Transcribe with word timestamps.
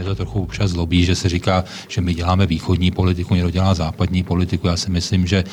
Mě 0.00 0.08
to 0.08 0.14
trochu 0.14 0.42
občas 0.42 0.70
zlobí, 0.70 1.04
že 1.04 1.14
se 1.14 1.28
říká, 1.28 1.64
že 1.88 2.00
my 2.00 2.14
děláme 2.14 2.46
východní 2.46 2.90
politiku, 2.90 3.34
někdo 3.34 3.50
dělá 3.50 3.74
západní 3.74 4.22
politiku. 4.22 4.66
Já 4.66 4.76
si 4.76 4.90
myslím, 4.90 5.26
že, 5.26 5.44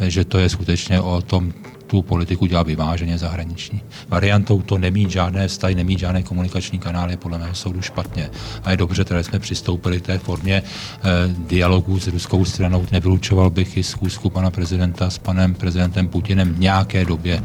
že 0.00 0.24
to 0.24 0.38
je 0.38 0.48
skutečně 0.48 1.00
o 1.00 1.22
tom 1.22 1.52
tu 1.86 2.02
politiku 2.02 2.46
dělá 2.46 2.62
vyváženě 2.62 3.18
zahraniční. 3.18 3.80
Variantou 4.08 4.62
to 4.62 4.78
nemít 4.78 5.10
žádné 5.10 5.48
vztahy, 5.48 5.74
nemít 5.74 5.98
žádné 5.98 6.22
komunikační 6.22 6.78
kanály 6.78 7.16
podle 7.16 7.38
mého 7.38 7.54
soudu 7.54 7.82
špatně. 7.82 8.30
A 8.64 8.70
je 8.70 8.76
dobře, 8.76 9.04
že 9.08 9.24
jsme 9.24 9.38
přistoupili 9.38 10.00
k 10.00 10.06
té 10.06 10.18
formě 10.18 10.62
eh, 10.62 11.02
dialogu 11.48 12.00
s 12.00 12.06
ruskou 12.06 12.44
stranou. 12.44 12.86
Nevylučoval 12.92 13.50
bych 13.50 13.76
i 13.76 13.82
zkusku 13.82 14.30
pana 14.30 14.50
prezidenta 14.50 15.10
s 15.10 15.18
panem 15.18 15.54
prezidentem 15.54 16.08
Putinem 16.08 16.54
v 16.54 16.58
nějaké 16.58 17.04
době. 17.04 17.42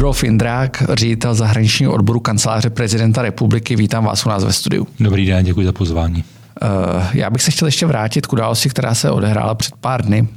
Rudolf 0.00 0.24
Indrák, 0.24 0.82
ředitel 0.88 1.34
zahraničního 1.34 1.92
odboru 1.92 2.20
kanceláře 2.20 2.70
prezidenta 2.70 3.22
republiky. 3.22 3.76
Vítám 3.76 4.04
vás 4.04 4.26
u 4.26 4.28
nás 4.28 4.44
ve 4.44 4.52
studiu. 4.52 4.86
Dobrý 5.00 5.26
den, 5.26 5.44
děkuji 5.44 5.66
za 5.66 5.72
pozvání. 5.72 6.24
Eh, 6.62 6.66
já 7.14 7.30
bych 7.30 7.42
se 7.42 7.50
chtěl 7.50 7.68
ještě 7.68 7.86
vrátit 7.86 8.26
k 8.26 8.32
události, 8.32 8.68
která 8.68 8.94
se 8.94 9.10
odehrála 9.10 9.54
před 9.54 9.74
pár 9.76 10.04
dny. 10.04 10.28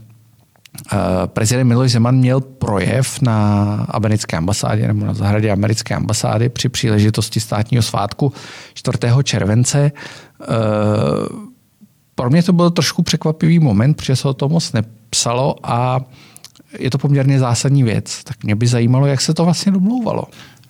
Eh, 0.92 0.98
prezident 1.28 1.68
Miloš 1.68 1.92
Zeman 1.92 2.16
měl 2.16 2.42
projev 2.42 3.22
na 3.22 3.76
americké 3.90 4.38
ambasádě 4.38 4.88
nebo 4.88 5.06
na 5.06 5.14
zahradě 5.14 5.52
americké 5.52 5.96
ambasády 5.96 6.50
při 6.50 6.70
příležitosti 6.70 7.40
státního 7.40 7.84
svátku 7.84 8.34
4. 8.74 9.24
července. 9.24 9.92
Eh, 10.42 10.46
pro 12.16 12.30
mě 12.30 12.44
to 12.44 12.54
byl 12.54 12.70
trošku 12.70 13.02
překvapivý 13.02 13.60
moment, 13.60 13.94
protože 13.94 14.16
se 14.16 14.28
o 14.28 14.34
tom 14.34 14.52
moc 14.52 14.74
nepsalo 14.74 15.56
a 15.64 16.02
je 16.80 16.90
to 16.90 16.98
poměrně 16.98 17.40
zásadní 17.40 17.84
věc. 17.84 18.24
Tak 18.24 18.44
mě 18.44 18.56
by 18.56 18.68
zajímalo, 18.68 19.06
jak 19.06 19.22
se 19.22 19.34
to 19.34 19.46
vlastně 19.46 19.72
domlouvalo. 19.72 20.24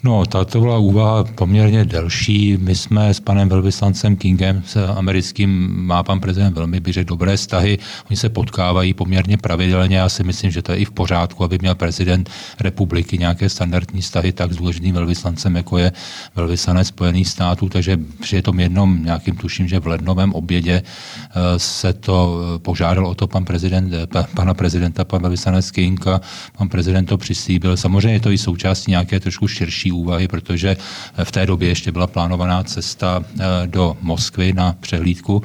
No, 0.06 0.26
tato 0.26 0.60
byla 0.60 0.78
úvaha 0.78 1.24
poměrně 1.24 1.86
delší. 1.86 2.58
My 2.58 2.76
jsme 2.76 3.14
s 3.14 3.20
panem 3.20 3.50
velvyslancem 3.50 4.16
Kingem, 4.16 4.64
s 4.66 4.88
americkým, 4.88 5.74
má 5.76 6.04
pan 6.04 6.20
prezident 6.20 6.54
velmi, 6.54 6.80
bych 6.80 7.06
dobré 7.06 7.38
vztahy. 7.38 7.80
Oni 8.10 8.18
se 8.18 8.30
potkávají 8.30 8.94
poměrně 8.94 9.38
pravidelně. 9.38 9.98
Já 9.98 10.10
si 10.10 10.24
myslím, 10.24 10.52
že 10.52 10.62
to 10.62 10.72
je 10.72 10.78
i 10.78 10.86
v 10.86 10.92
pořádku, 10.92 11.44
aby 11.44 11.58
měl 11.62 11.76
prezident 11.76 12.30
republiky 12.60 13.18
nějaké 13.18 13.50
standardní 13.50 14.02
vztahy 14.02 14.32
tak 14.32 14.54
s 14.54 14.58
důležitým 14.58 14.96
velvyslancem, 14.96 15.56
jako 15.56 15.78
je 15.78 15.92
velvyslanec 16.36 16.88
Spojených 16.88 17.28
států. 17.28 17.70
Takže 17.70 18.00
při 18.22 18.42
tom 18.42 18.60
jednom 18.60 19.04
nějakým 19.04 19.36
tuším, 19.36 19.68
že 19.68 19.80
v 19.80 19.88
lednovém 19.88 20.34
obědě 20.34 20.84
eh, 20.84 21.60
se 21.60 21.94
to 21.94 22.40
eh, 22.56 22.60
požádal 22.60 23.08
o 23.08 23.16
to 23.16 23.28
pan 23.28 23.46
prezident, 23.46 23.94
eh, 23.94 24.08
pana 24.36 24.54
prezidenta, 24.54 25.06
pan 25.06 25.22
velvyslanec 25.22 25.72
King 25.72 26.08
a 26.08 26.22
pan 26.58 26.70
prezident 26.70 27.06
to 27.06 27.18
přislíbil. 27.18 27.78
Samozřejmě 27.78 28.14
je 28.14 28.20
to 28.20 28.32
i 28.32 28.38
součástí 28.38 28.92
nějaké 28.92 29.20
trošku 29.20 29.48
širší 29.48 29.93
úvahy, 29.94 30.28
protože 30.28 30.78
v 31.24 31.32
té 31.32 31.46
době 31.46 31.70
ještě 31.70 31.92
byla 31.92 32.08
plánovaná 32.08 32.64
cesta 32.64 33.24
eh, 33.24 33.44
do 33.66 33.98
Moskvy 34.02 34.54
na 34.54 34.76
přehlídku 34.80 35.44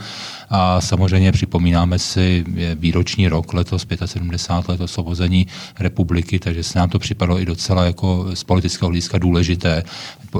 a 0.50 0.80
samozřejmě 0.80 1.32
připomínáme 1.32 1.98
si 1.98 2.44
výroční 2.74 3.28
rok 3.28 3.54
letos, 3.54 3.86
75 4.04 4.68
let 4.68 4.80
osvobození 4.80 5.46
republiky, 5.78 6.38
takže 6.38 6.62
se 6.62 6.78
nám 6.78 6.88
to 6.88 6.98
připadlo 6.98 7.40
i 7.40 7.44
docela 7.44 7.84
jako 7.84 8.26
z 8.34 8.44
politického 8.44 8.88
hlediska 8.88 9.18
důležité, 9.18 9.82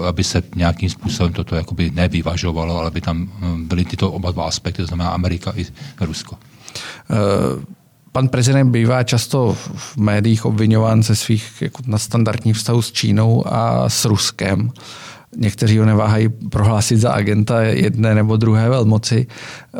aby 0.08 0.24
se 0.24 0.42
nějakým 0.56 0.90
způsobem 0.90 1.32
toto 1.32 1.56
jakoby 1.56 1.90
nevyvažovalo, 1.94 2.78
ale 2.78 2.86
aby 2.86 3.00
tam 3.00 3.30
hm, 3.38 3.68
byly 3.68 3.84
tyto 3.84 4.12
oba 4.12 4.30
dva 4.30 4.44
aspekty, 4.44 4.82
to 4.82 4.86
znamená 4.86 5.10
Amerika 5.10 5.52
i 5.56 5.66
Rusko. 6.00 6.38
Uh... 7.10 7.77
Pan 8.18 8.28
prezident 8.28 8.70
bývá 8.70 9.02
často 9.02 9.56
v 9.74 9.96
médiích 9.96 10.44
obvinován 10.44 11.02
ze 11.02 11.16
svých 11.16 11.62
jako 11.62 11.82
nadstandardních 11.86 12.56
vztahů 12.56 12.82
s 12.82 12.92
Čínou 12.92 13.44
a 13.46 13.88
s 13.88 14.04
Ruskem. 14.04 14.70
Někteří 15.36 15.78
ho 15.78 15.84
neváhají 15.84 16.28
prohlásit 16.28 16.98
za 16.98 17.12
agenta 17.12 17.62
jedné 17.62 18.14
nebo 18.14 18.36
druhé 18.36 18.68
velmoci. 18.68 19.26
Eh, 19.26 19.78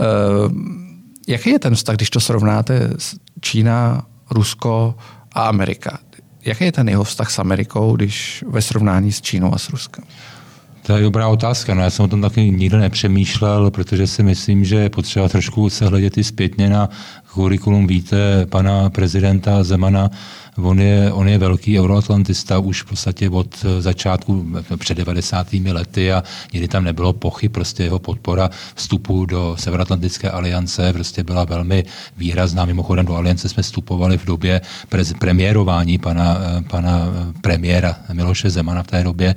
jaký 1.29 1.51
je 1.51 1.59
ten 1.59 1.75
vztah, 1.75 1.97
když 1.97 2.11
to 2.11 2.21
srovnáte 2.21 2.91
Čína, 3.41 4.07
Rusko 4.31 4.95
a 5.33 5.43
Amerika? 5.43 5.99
Jaký 6.45 6.65
je 6.65 6.73
ten 6.73 6.89
jeho 6.89 7.05
vztah 7.05 7.31
s 7.31 7.39
Amerikou, 7.39 7.97
když 7.97 8.45
ve 8.49 8.63
srovnání 8.63 9.13
s 9.13 9.21
Čínou 9.21 9.55
a 9.55 9.59
s 9.59 9.71
Ruskem? 9.71 10.05
To 10.89 10.97
je 10.97 11.03
dobrá 11.03 11.29
otázka. 11.29 11.75
No, 11.75 11.83
já 11.83 11.91
jsem 11.91 12.05
o 12.05 12.09
tom 12.09 12.21
taky 12.21 12.51
nikdy 12.51 12.77
nepřemýšlel, 12.77 13.71
protože 13.71 14.07
si 14.07 14.23
myslím, 14.23 14.65
že 14.65 14.77
je 14.77 14.91
potřeba 14.91 15.29
trošku 15.29 15.71
se 15.71 15.87
hledět 15.87 16.19
i 16.19 16.25
zpětně 16.25 16.69
na 16.69 16.89
kurikulum 17.33 17.87
víte 17.87 18.47
pana 18.47 18.91
prezidenta 18.91 19.65
Zemana, 19.65 20.11
On 20.63 20.81
je, 20.81 21.13
on 21.13 21.29
je 21.29 21.39
velký 21.39 21.81
euroatlantista 21.81 22.59
už 22.59 22.83
v 22.83 22.87
podstatě 22.87 23.31
od 23.31 23.65
začátku 23.79 24.47
před 24.77 24.95
90. 24.95 25.53
lety 25.53 26.13
a 26.13 26.23
nikdy 26.53 26.69
tam 26.69 26.85
nebylo 26.85 27.13
pochyb, 27.13 27.53
prostě 27.53 27.83
jeho 27.83 27.99
podpora 27.99 28.51
vstupu 28.75 29.27
do 29.27 29.57
Severoatlantické 29.59 30.31
aliance 30.31 30.93
prostě 30.93 31.25
byla 31.25 31.45
velmi 31.45 31.85
výrazná. 32.17 32.65
Mimochodem 32.65 33.07
do 33.07 33.15
aliance 33.15 33.49
jsme 33.49 33.63
vstupovali 33.63 34.19
v 34.19 34.25
době 34.25 34.61
prez, 34.89 35.13
premiérování 35.13 35.99
pana, 35.99 36.39
pana 36.71 37.01
premiéra 37.41 37.97
Miloše 38.13 38.51
Zemana 38.51 38.83
v 38.83 38.87
té 38.87 39.05
době. 39.05 39.35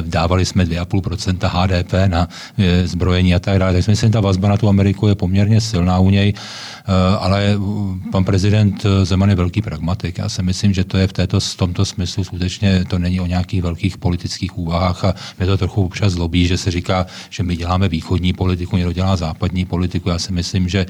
Dávali 0.00 0.44
jsme 0.44 0.64
2,5% 0.64 1.48
HDP 1.48 1.92
na 2.06 2.28
eh, 2.58 2.86
zbrojení 2.86 3.34
a 3.34 3.38
tak 3.38 3.58
dále. 3.58 3.72
Takže 3.72 3.92
myslím, 3.92 4.08
že 4.08 4.12
ta 4.12 4.20
vazba 4.20 4.48
na 4.48 4.56
tu 4.56 4.68
Ameriku 4.68 5.08
je 5.08 5.14
poměrně 5.14 5.60
silná 5.60 5.98
u 5.98 6.10
něj, 6.10 6.34
eh, 6.36 7.16
ale 7.18 7.56
pan 8.12 8.24
prezident 8.24 8.86
Zeman 9.02 9.30
je 9.30 9.36
velký 9.36 9.62
pragmatik. 9.62 10.18
Já 10.18 10.28
jsem 10.28 10.49
myslím, 10.50 10.74
že 10.74 10.84
to 10.84 10.98
je 10.98 11.06
v, 11.06 11.12
této, 11.12 11.40
v 11.40 11.56
tomto 11.56 11.84
smyslu 11.84 12.24
skutečně 12.24 12.84
to 12.84 12.98
není 12.98 13.20
o 13.20 13.26
nějakých 13.26 13.62
velkých 13.62 13.98
politických 13.98 14.58
úvahách 14.58 15.04
a 15.04 15.14
mě 15.38 15.46
to 15.46 15.56
trochu 15.58 15.84
občas 15.84 16.12
zlobí, 16.12 16.46
že 16.46 16.58
se 16.58 16.70
říká, 16.70 17.06
že 17.30 17.42
my 17.42 17.56
děláme 17.56 17.88
východní 17.88 18.32
politiku, 18.32 18.76
někdo 18.76 18.92
dělá 18.92 19.16
západní 19.16 19.64
politiku. 19.64 20.08
Já 20.08 20.18
si 20.18 20.32
myslím, 20.32 20.68
že, 20.68 20.86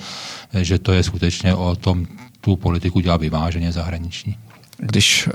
že 0.53 0.79
to 0.79 0.93
je 0.93 1.03
skutečně 1.03 1.55
o 1.55 1.77
tom, 1.77 2.07
tu 2.41 2.57
politiku 2.57 3.01
dělá 3.01 3.17
vyváženě 3.17 3.73
zahraniční. 3.73 4.37
Když 4.79 5.29
uh, 5.29 5.33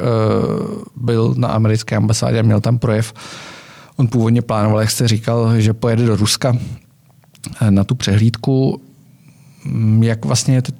byl 0.96 1.36
na 1.38 1.48
americké 1.48 1.96
ambasádě 1.96 2.40
a 2.40 2.42
měl 2.42 2.62
tam 2.62 2.80
projev, 2.82 3.14
on 3.96 4.08
původně 4.08 4.42
plánoval, 4.42 4.82
jak 4.82 4.92
jste 4.92 5.08
říkal, 5.08 5.62
že 5.62 5.74
pojede 5.74 6.06
do 6.06 6.16
Ruska 6.16 6.58
eh, 7.62 7.72
na 7.72 7.84
tu 7.84 7.96
přehlídku. 7.96 8.82
Jak 10.02 10.26
vlastně 10.26 10.62
teď, 10.62 10.76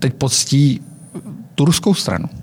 teď 0.00 0.14
poctí 0.14 0.80
tu 1.54 1.64
ruskou 1.64 1.94
stranu? 1.94 2.41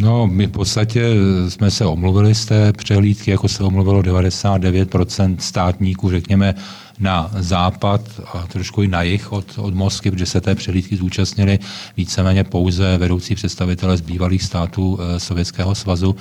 No, 0.00 0.26
my 0.26 0.46
v 0.46 0.50
podstatě 0.50 1.14
jsme 1.48 1.70
se 1.70 1.84
omluvili 1.84 2.34
z 2.34 2.46
té 2.46 2.72
přehlídky, 2.72 3.30
jako 3.30 3.48
se 3.48 3.64
omluvilo 3.64 4.02
99% 4.02 5.36
státníků, 5.38 6.10
řekněme, 6.10 6.54
na 7.00 7.30
západ 7.38 8.00
a 8.34 8.46
trošku 8.46 8.82
i 8.82 8.88
na 8.88 9.02
jih 9.02 9.32
od, 9.32 9.58
od 9.58 9.74
Moskvy, 9.74 10.10
protože 10.10 10.26
se 10.26 10.40
té 10.40 10.54
přehlídky 10.54 10.96
zúčastnili 10.96 11.58
víceméně 11.96 12.44
pouze 12.44 12.98
vedoucí 12.98 13.34
představitele 13.34 13.96
z 13.96 14.00
bývalých 14.00 14.42
států 14.42 14.98
e, 15.00 15.20
Sovětského 15.20 15.74
svazu. 15.74 16.16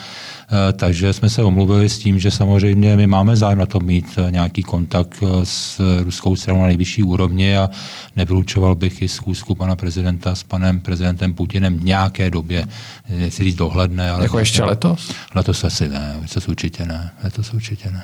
E, 0.70 0.74
takže 0.74 1.14
jsme 1.14 1.30
se 1.30 1.44
omluvili 1.44 1.90
s 1.90 2.00
tím, 2.00 2.20
že 2.20 2.32
samozřejmě 2.32 2.96
my 2.96 3.08
máme 3.08 3.36
zájem 3.36 3.60
na 3.60 3.66
to 3.66 3.80
mít 3.80 4.06
e, 4.18 4.32
nějaký 4.32 4.64
kontakt 4.64 5.24
s 5.44 5.82
ruskou 6.04 6.36
stranou 6.36 6.62
na 6.62 6.68
nejvyšší 6.68 7.04
úrovni 7.04 7.58
a 7.58 7.70
nevylučoval 8.16 8.76
bych 8.76 9.02
i 9.02 9.08
schůzku 9.08 9.56
pana 9.56 9.76
prezidenta 9.76 10.36
s 10.36 10.44
panem 10.44 10.80
prezidentem 10.80 11.34
Putinem 11.34 11.78
v 11.78 11.84
nějaké 11.84 12.32
době, 12.32 12.68
nechci 13.10 13.44
říct 13.44 13.56
dohledné. 13.56 14.12
Ale 14.12 14.24
jako 14.24 14.40
ještě 14.40 14.64
letos? 14.64 15.12
Letos 15.36 15.64
asi 15.64 15.90
ne, 15.90 16.18
letos 16.22 16.48
určitě 16.48 16.86
ne, 16.86 17.12
letos 17.24 17.54
určitě 17.54 17.92
ne. 17.92 18.04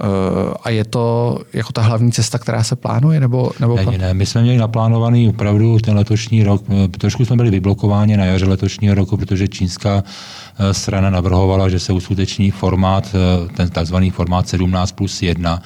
Eh, 0.00 0.54
a 0.62 0.70
je 0.70 0.84
to 0.84 1.38
jako 1.52 1.72
ta 1.72 1.82
hlavní 1.82 2.12
cesta, 2.12 2.38
která 2.38 2.62
se 2.62 2.76
plánuje? 2.76 3.20
Nebo, 3.20 3.50
nebo 3.60 3.76
ne, 3.76 3.98
ne, 3.98 4.14
my 4.14 4.26
jsme 4.26 4.42
měli 4.42 4.58
naplánovaný 4.58 5.28
opravdu 5.28 5.78
ten 5.78 5.96
letošní 5.96 6.42
rok. 6.42 6.62
Eh, 6.68 6.88
trošku 6.88 7.24
jsme 7.24 7.36
byli 7.36 7.50
vyblokováni 7.50 8.16
na 8.16 8.24
jaře 8.24 8.46
letošního 8.46 8.94
roku, 8.94 9.16
protože 9.16 9.48
čínská 9.48 10.04
eh, 10.58 10.74
strana 10.74 11.10
navrhovala, 11.10 11.68
že 11.68 11.78
se 11.78 11.92
uskuteční 11.92 12.50
formát, 12.50 13.14
ten 13.56 13.70
takzvaný 13.70 14.10
formát 14.10 14.48
17 14.48 14.92
plus 14.92 15.22
1, 15.22 15.62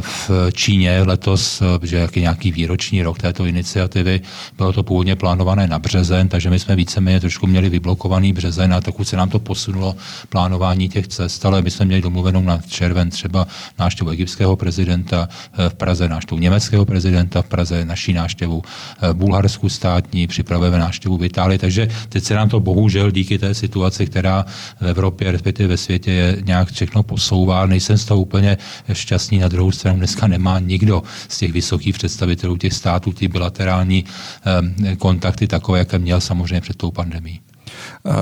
v 0.00 0.30
Číně 0.52 1.02
letos, 1.02 1.62
že 1.82 1.96
jak 1.96 2.16
je 2.16 2.22
nějaký 2.22 2.52
výroční 2.52 3.02
rok 3.02 3.18
této 3.18 3.44
iniciativy, 3.44 4.20
bylo 4.56 4.72
to 4.72 4.82
původně 4.82 5.16
plánované 5.16 5.66
na 5.66 5.78
březen, 5.78 6.28
takže 6.28 6.50
my 6.50 6.58
jsme 6.58 6.76
víceméně 6.76 7.20
trošku 7.20 7.46
měli 7.46 7.68
vyblokovaný 7.68 8.32
březen 8.32 8.74
a 8.74 8.80
pokud 8.80 9.08
se 9.08 9.16
nám 9.16 9.28
to 9.28 9.38
posunulo 9.38 9.96
plánování 10.28 10.88
těch 10.88 11.08
cest, 11.08 11.46
ale 11.46 11.62
my 11.62 11.70
jsme 11.70 11.84
měli 11.84 12.02
domluvenou 12.02 12.42
na 12.42 12.58
červen 12.68 13.10
třeba 13.10 13.46
návštěvu 13.78 14.10
egyptského 14.10 14.56
prezidenta 14.56 15.28
v 15.68 15.74
Praze, 15.74 16.08
návštěvu 16.08 16.40
německého 16.40 16.84
prezidenta 16.84 17.42
v 17.42 17.48
Praze, 17.48 17.84
naší 17.84 18.12
návštěvu 18.12 18.62
v 19.02 19.14
Bulharsku 19.14 19.68
státní, 19.68 20.26
připravujeme 20.26 20.78
návštěvu 20.78 21.16
v 21.16 21.24
Itálii, 21.24 21.58
takže 21.58 21.88
teď 22.08 22.24
se 22.24 22.34
nám 22.34 22.48
to 22.48 22.60
bohužel 22.60 23.10
díky 23.10 23.38
té 23.38 23.54
situaci, 23.54 24.06
která 24.06 24.46
v 24.80 24.86
Evropě, 24.88 25.32
respektive 25.32 25.68
ve 25.68 25.76
světě 25.76 26.10
je 26.10 26.36
nějak 26.44 26.72
všechno 26.72 27.02
posouvá. 27.02 27.66
Nejsem 27.66 27.98
z 27.98 28.04
toho 28.04 28.20
úplně 28.20 28.58
šťastný. 28.92 29.38
Na 29.38 29.48
druhou 29.58 29.72
stranu 29.72 29.98
dneska 29.98 30.26
nemá 30.26 30.58
nikdo 30.58 31.02
z 31.28 31.38
těch 31.38 31.52
vysokých 31.52 31.94
představitelů 31.94 32.56
těch 32.56 32.72
států 32.72 33.12
ty 33.12 33.28
bilaterální 33.28 34.04
eh, 34.86 34.96
kontakty 34.96 35.46
takové, 35.46 35.78
jaké 35.78 35.98
měl 35.98 36.20
samozřejmě 36.20 36.60
před 36.60 36.76
tou 36.76 36.90
pandemí. 36.90 37.40
Eh, 38.06 38.12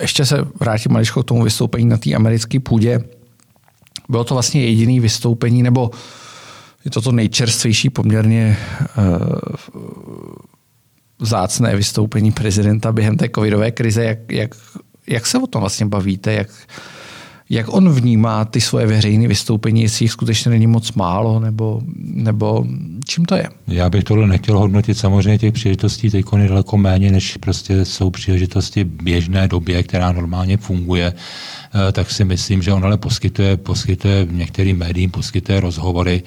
ještě 0.00 0.26
se 0.26 0.36
vrátím 0.60 0.92
maličko 0.92 1.22
k 1.22 1.26
tomu 1.26 1.42
vystoupení 1.42 1.86
na 1.86 1.96
té 1.96 2.14
americké 2.14 2.60
půdě. 2.60 3.00
Bylo 4.08 4.24
to 4.24 4.34
vlastně 4.34 4.64
jediné 4.64 5.00
vystoupení, 5.00 5.62
nebo 5.62 5.90
je 6.84 6.90
to 6.90 7.02
to 7.02 7.12
nejčerstvější 7.12 7.90
poměrně 7.90 8.56
uh, 8.98 9.04
vzácné 11.18 11.76
vystoupení 11.76 12.32
prezidenta 12.32 12.92
během 12.92 13.16
té 13.16 13.28
covidové 13.34 13.70
krize. 13.70 14.04
Jak, 14.04 14.32
jak, 14.32 14.54
jak 15.06 15.26
se 15.26 15.38
o 15.38 15.46
tom 15.46 15.60
vlastně 15.60 15.86
bavíte? 15.86 16.32
Jak, 16.32 16.48
jak 17.50 17.74
on 17.74 17.88
vnímá 17.88 18.44
ty 18.44 18.60
svoje 18.60 18.86
veřejné 18.86 19.28
vystoupení, 19.28 19.82
jestli 19.82 20.04
jich 20.04 20.12
skutečně 20.12 20.50
není 20.50 20.66
moc 20.66 20.92
málo, 20.92 21.40
nebo, 21.40 21.80
nebo 21.98 22.66
čím 23.08 23.24
to 23.24 23.34
je? 23.34 23.48
Já 23.68 23.90
bych 23.90 24.04
tohle 24.04 24.26
nechtěl 24.26 24.58
hodnotit. 24.58 24.98
Samozřejmě 24.98 25.38
těch 25.38 25.52
příležitostí 25.52 26.10
teď 26.10 26.26
je 26.36 26.48
daleko 26.48 26.76
méně, 26.76 27.12
než 27.12 27.36
prostě 27.36 27.84
jsou 27.84 28.10
příležitosti 28.10 28.84
běžné 28.84 29.48
době, 29.48 29.82
která 29.82 30.12
normálně 30.12 30.56
funguje. 30.56 31.12
Eh, 31.88 31.92
tak 31.92 32.10
si 32.10 32.24
myslím, 32.24 32.62
že 32.62 32.72
on 32.72 32.84
ale 32.84 32.96
poskytuje, 32.96 33.56
poskytuje 33.56 34.26
některým 34.30 34.78
médiím, 34.78 35.10
poskytuje 35.10 35.60
rozhovory, 35.60 36.22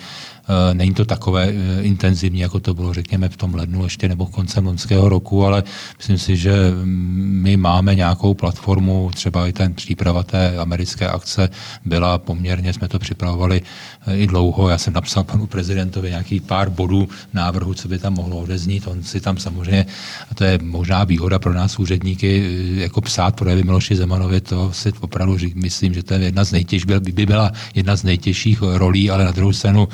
není 0.74 0.94
to 0.94 1.06
takové 1.06 1.48
eh, 1.48 1.81
intenzivní, 1.81 2.40
jako 2.40 2.60
to 2.60 2.74
bylo, 2.74 2.94
řekněme, 2.94 3.30
v 3.30 3.38
tom 3.38 3.56
lednu 3.56 3.84
ještě 3.84 4.10
nebo 4.10 4.25
koncem 4.25 4.66
loňského 4.66 5.10
roku, 5.10 5.46
ale 5.46 5.63
myslím 5.98 6.18
si, 6.18 6.38
že 6.38 6.72
mm, 6.72 7.40
my 7.44 7.57
máme 7.57 7.96
nějakou 7.96 8.34
platformu, 8.34 9.12
třeba 9.13 9.48
i 9.48 9.54
ten 9.54 9.74
příprava 9.74 10.24
té 10.24 10.57
americké 10.57 11.07
akce 11.07 11.50
byla 11.86 12.18
poměrně, 12.18 12.74
jsme 12.74 12.88
to 12.88 13.00
připravovali 13.00 13.62
eh, 14.07 14.18
i 14.18 14.28
dlouho. 14.28 14.69
Já 14.69 14.78
jsem 14.78 14.94
napsal 14.94 15.24
panu 15.24 15.48
prezidentovi 15.48 16.10
nějaký 16.10 16.40
pár 16.40 16.69
bodů 16.69 17.10
návrhu, 17.34 17.74
co 17.74 17.88
by 17.88 18.00
tam 18.00 18.13
mohlo 18.13 18.38
odeznít. 18.38 18.88
On 18.88 19.04
si 19.04 19.22
tam 19.22 19.38
samozřejmě, 19.38 19.86
a 20.31 20.36
to 20.36 20.44
je 20.44 20.60
možná 20.62 21.04
výhoda 21.04 21.40
pro 21.40 21.54
nás 21.54 21.80
úředníky, 21.80 22.57
jako 22.75 23.02
psát 23.02 23.36
projevy 23.36 23.63
Miloši 23.63 23.95
Zemanovi, 23.95 24.42
to 24.42 24.74
si 24.74 24.92
opravdu 25.00 25.38
myslím, 25.56 25.94
že 25.94 26.04
to 26.04 26.13
je 26.13 26.19
jedna 26.19 26.44
z 26.44 26.52
nejtěžších, 26.52 26.86
by 26.86 27.25
byla 27.25 27.52
jedna 27.75 27.95
z 27.95 28.04
nejtěžších 28.04 28.62
rolí, 28.62 29.10
ale 29.10 29.25
na 29.25 29.31
druhou 29.31 29.54
stranu 29.54 29.88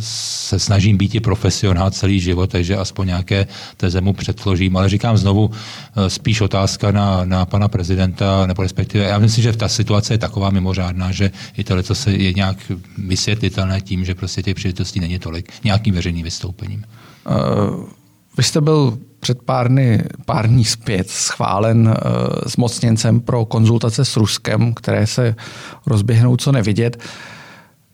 se 0.00 0.58
snažím 0.58 0.96
být 0.96 1.14
i 1.14 1.20
profesionál 1.20 1.90
celý 1.90 2.20
život, 2.20 2.50
takže 2.50 2.76
aspoň 2.76 3.06
nějaké 3.06 3.46
teze 3.76 4.00
mu 4.00 4.12
předložím. 4.12 4.76
Ale 4.76 4.88
říkám 4.88 5.16
znovu, 5.16 5.50
eh, 5.50 6.10
spíš 6.10 6.40
otázka 6.40 6.90
na, 6.90 7.24
na 7.24 7.46
pana 7.46 7.68
prezidenta, 7.68 8.46
nebo 8.46 8.62
respektive, 8.62 9.04
já 9.04 9.18
myslím, 9.18 9.42
že 9.42 9.52
ta 9.52 9.68
situace 9.68 10.14
je 10.14 10.18
taková 10.18 10.50
mimořádná, 10.50 11.12
že 11.12 11.30
i 11.56 11.64
tohle, 11.64 11.82
co 11.82 11.94
se 11.94 12.12
je 12.12 12.32
nějak 12.32 12.56
vysvětlitelné 12.98 13.80
tím, 13.80 14.04
že 14.04 14.14
prostě 14.14 14.42
těch 14.42 14.54
příležitostí 14.54 15.00
není 15.00 15.18
tolik 15.18 15.52
nějakým 15.64 15.94
veřejným 15.94 16.24
vystoupením. 16.24 16.84
Uh, 17.26 17.84
vy 18.36 18.42
jste 18.42 18.60
byl 18.60 18.98
před 19.20 19.42
pár 19.42 19.68
dny, 19.68 20.02
pár 20.26 20.48
dní 20.48 20.64
zpět 20.64 21.10
schválen 21.10 21.88
uh, 21.88 21.94
zmocněncem 22.46 23.20
pro 23.20 23.44
konzultace 23.44 24.04
s 24.04 24.16
Ruskem, 24.16 24.74
které 24.74 25.06
se 25.06 25.34
rozběhnou 25.86 26.36
co 26.36 26.52
nevidět. 26.52 26.96
Uh, 26.96 27.33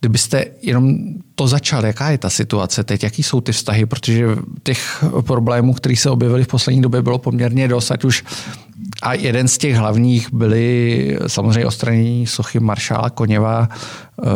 Kdybyste 0.01 0.45
jenom 0.63 0.97
to 1.35 1.49
začal, 1.49 1.87
jaká 1.87 2.11
je 2.11 2.19
ta 2.19 2.31
situace 2.31 2.85
teď, 2.85 3.03
jaký 3.03 3.23
jsou 3.23 3.41
ty 3.41 3.53
vztahy, 3.53 3.87
protože 3.87 4.27
těch 4.63 5.05
problémů, 5.21 5.75
které 5.75 5.97
se 5.97 6.11
objevily 6.11 6.45
v 6.45 6.49
poslední 6.49 6.83
době, 6.83 7.03
bylo 7.03 7.19
poměrně 7.19 7.69
dost, 7.69 7.91
ať 7.91 8.05
už 8.05 8.25
a 9.03 9.15
jeden 9.15 9.49
z 9.49 9.59
těch 9.59 9.77
hlavních 9.77 10.33
byly 10.33 11.19
samozřejmě 11.27 11.67
ostranění 11.67 12.27
sochy 12.27 12.61
maršála 12.61 13.11
Koněva, 13.11 13.69
eh, 13.71 14.27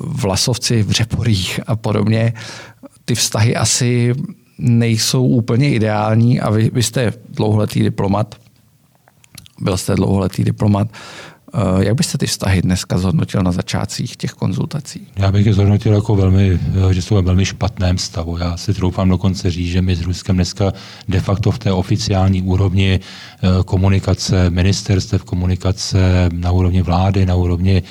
vlasovci 0.00 0.82
v 0.82 0.90
Řeporích 0.90 1.60
a 1.66 1.76
podobně. 1.76 2.32
Ty 3.04 3.14
vztahy 3.14 3.56
asi 3.56 4.14
nejsou 4.58 5.26
úplně 5.26 5.74
ideální 5.74 6.40
a 6.40 6.50
vy, 6.50 6.70
vy 6.74 6.82
jste 6.82 7.12
dlouholetý 7.28 7.82
diplomat, 7.82 8.34
byl 9.60 9.76
jste 9.76 9.94
dlouholetý 9.94 10.44
diplomat. 10.44 10.88
Eh, 11.54 11.84
jak 11.84 11.94
byste 11.94 12.18
ty 12.18 12.26
vztahy 12.26 12.62
dneska 12.62 12.98
zhodnotil 12.98 13.42
na 13.42 13.52
začátcích 13.52 14.16
těch 14.16 14.32
konzultací? 14.32 15.06
Já 15.16 15.32
bych 15.32 15.46
je 15.46 15.54
zhodnotil 15.54 15.94
jako 15.94 16.16
velmi, 16.16 16.60
eh, 16.90 16.94
že 16.94 17.02
jsou 17.02 17.14
ve 17.14 17.22
velmi 17.22 17.44
špatném 17.44 17.98
stavu. 17.98 18.36
Já 18.36 18.56
si 18.56 18.74
troufám 18.74 19.08
dokonce 19.08 19.50
říct, 19.50 19.70
že 19.70 19.82
my 19.82 19.96
s 19.96 20.00
Ruskem 20.00 20.36
dneska 20.36 20.72
de 21.08 21.20
facto 21.20 21.50
v 21.50 21.58
té 21.58 21.72
oficiální 21.72 22.42
úrovni 22.42 23.00
eh, 23.00 23.48
komunikace 23.64 24.50
ministerstev, 24.50 25.24
komunikace 25.24 26.28
na 26.32 26.50
úrovni 26.50 26.82
vlády, 26.82 27.26
na 27.26 27.34
úrovni 27.34 27.82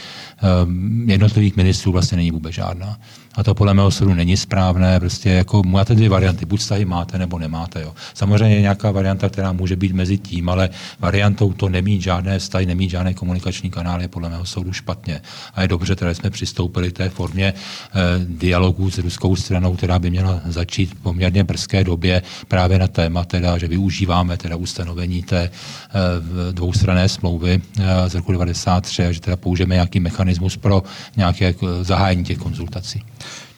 jednotlivých 1.06 1.56
ministrů 1.56 1.92
vlastně 1.92 2.18
není 2.18 2.32
vůbec 2.32 2.54
žádná. 2.54 2.98
A 3.36 3.44
to 3.44 3.56
podle 3.56 3.74
mého 3.74 3.92
soudu 3.92 4.14
není 4.14 4.38
správné. 4.38 5.00
Prostě 5.00 5.30
jako 5.30 5.64
máte 5.64 5.96
dvě 5.96 6.10
varianty, 6.10 6.46
buď 6.46 6.60
vztahy 6.60 6.86
máte 6.86 7.18
nebo 7.18 7.40
nemáte. 7.40 7.82
Jo. 7.82 7.94
Samozřejmě 8.14 8.56
je 8.56 8.62
nějaká 8.62 8.92
varianta, 8.92 9.30
která 9.30 9.52
může 9.52 9.76
být 9.76 9.92
mezi 9.92 10.18
tím, 10.18 10.50
ale 10.50 10.70
variantou 11.00 11.54
to 11.54 11.70
nemít 11.70 12.02
žádné 12.02 12.40
vztahy, 12.40 12.66
nemít 12.66 12.90
žádné 12.90 13.14
komunikační 13.52 13.72
kanály 13.72 14.04
je 14.04 14.08
podle 14.08 14.30
mého 14.30 14.46
soudu 14.46 14.74
špatně. 14.74 15.22
A 15.54 15.62
je 15.62 15.68
dobře, 15.68 15.96
že 16.00 16.16
jsme 16.16 16.30
přistoupili 16.30 16.92
té 16.92 17.10
formě 17.10 17.54
eh, 17.54 18.00
dialogu 18.26 18.92
s 18.92 18.98
ruskou 18.98 19.36
stranou, 19.36 19.76
která 19.76 20.00
by 20.00 20.10
měla 20.10 20.42
začít 20.46 20.92
v 20.92 20.96
poměrně 20.96 21.44
brzké 21.44 21.84
době 21.84 22.22
právě 22.48 22.80
na 22.80 22.88
téma, 22.88 23.26
teda, 23.26 23.58
že 23.58 23.68
využíváme 23.68 24.38
teda 24.38 24.56
ustanovení 24.56 25.24
té 25.24 25.42
eh, 25.42 26.52
dvoustranné 26.52 27.10
smlouvy 27.10 27.62
eh, 27.62 28.10
z 28.10 28.16
roku 28.16 28.32
1993 28.32 29.06
a 29.06 29.12
že 29.12 29.20
teda 29.20 29.38
použijeme 29.38 29.76
nějaký 29.76 30.00
mechanismus 30.00 30.58
pro 30.58 30.84
nějaké 31.18 31.54
zahájení 31.82 32.24
těch 32.24 32.38
konzultací. 32.38 33.04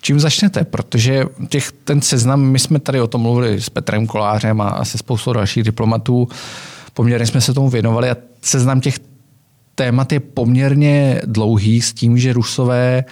Čím 0.01 0.19
začnete? 0.19 0.63
Protože 0.63 1.25
těch, 1.49 1.71
ten 1.71 2.01
seznam, 2.01 2.41
my 2.41 2.59
jsme 2.59 2.79
tady 2.79 3.01
o 3.01 3.07
tom 3.07 3.21
mluvili 3.21 3.61
s 3.61 3.69
Petrem 3.69 4.07
Kolářem 4.07 4.61
a 4.61 4.85
se 4.85 4.97
spoustou 4.97 5.33
dalších 5.33 5.63
diplomatů, 5.63 6.27
poměrně 6.93 7.25
jsme 7.25 7.41
se 7.41 7.53
tomu 7.53 7.69
věnovali 7.69 8.09
a 8.09 8.15
seznam 8.41 8.81
těch 8.81 9.12
témat 9.75 10.11
je 10.11 10.19
poměrně 10.19 11.21
dlouhý 11.25 11.81
s 11.81 11.93
tím, 11.93 12.17
že 12.17 12.33
Rusové 12.33 13.03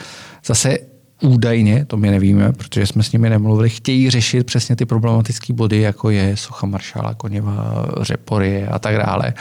zase 0.45 0.77
údajně, 1.21 1.85
to 1.85 1.97
my 1.97 2.11
nevíme, 2.11 2.53
protože 2.53 2.87
jsme 2.87 3.03
s 3.03 3.11
nimi 3.11 3.29
nemluvili, 3.29 3.69
chtějí 3.69 4.09
řešit 4.09 4.45
přesně 4.45 4.75
ty 4.75 4.85
problematické 4.85 5.53
body, 5.53 5.81
jako 5.81 6.09
je 6.09 6.37
Socha 6.37 6.67
Maršála, 6.67 7.13
Koněva, 7.13 7.85
Řepory 8.01 8.67
a 8.67 8.79
tak 8.79 8.97
dále. 8.97 9.33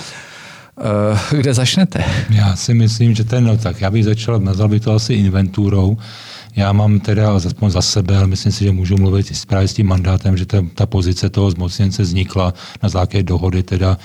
Eh, 0.81 1.37
kde 1.37 1.55
začnete? 1.55 2.05
Já 2.31 2.57
si 2.57 2.75
myslím, 2.75 3.15
že 3.15 3.25
ten, 3.25 3.45
no 3.45 3.57
tak 3.57 3.81
já 3.81 3.91
bych 3.91 4.05
začal, 4.05 4.41
nazval 4.41 4.69
bych 4.69 4.83
to 4.83 4.93
asi 4.93 5.15
inventurou, 5.15 5.97
já 6.57 6.73
mám 6.73 7.01
teda 7.01 7.37
aspoň 7.37 7.71
za 7.71 7.83
sebe, 7.83 8.17
ale 8.17 8.27
myslím 8.27 8.53
si, 8.53 8.65
že 8.65 8.73
můžu 8.73 8.97
mluvit 8.97 9.47
právě 9.47 9.69
s 9.69 9.75
tím 9.75 9.87
mandátem, 9.87 10.37
že 10.37 10.47
ta, 10.47 10.67
ta 10.75 10.87
pozice 10.87 11.31
toho 11.31 11.51
zmocněnce 11.51 12.03
vznikla 12.03 12.55
na 12.83 12.89
základě 12.89 13.23
dohody 13.23 13.63
teda 13.63 13.99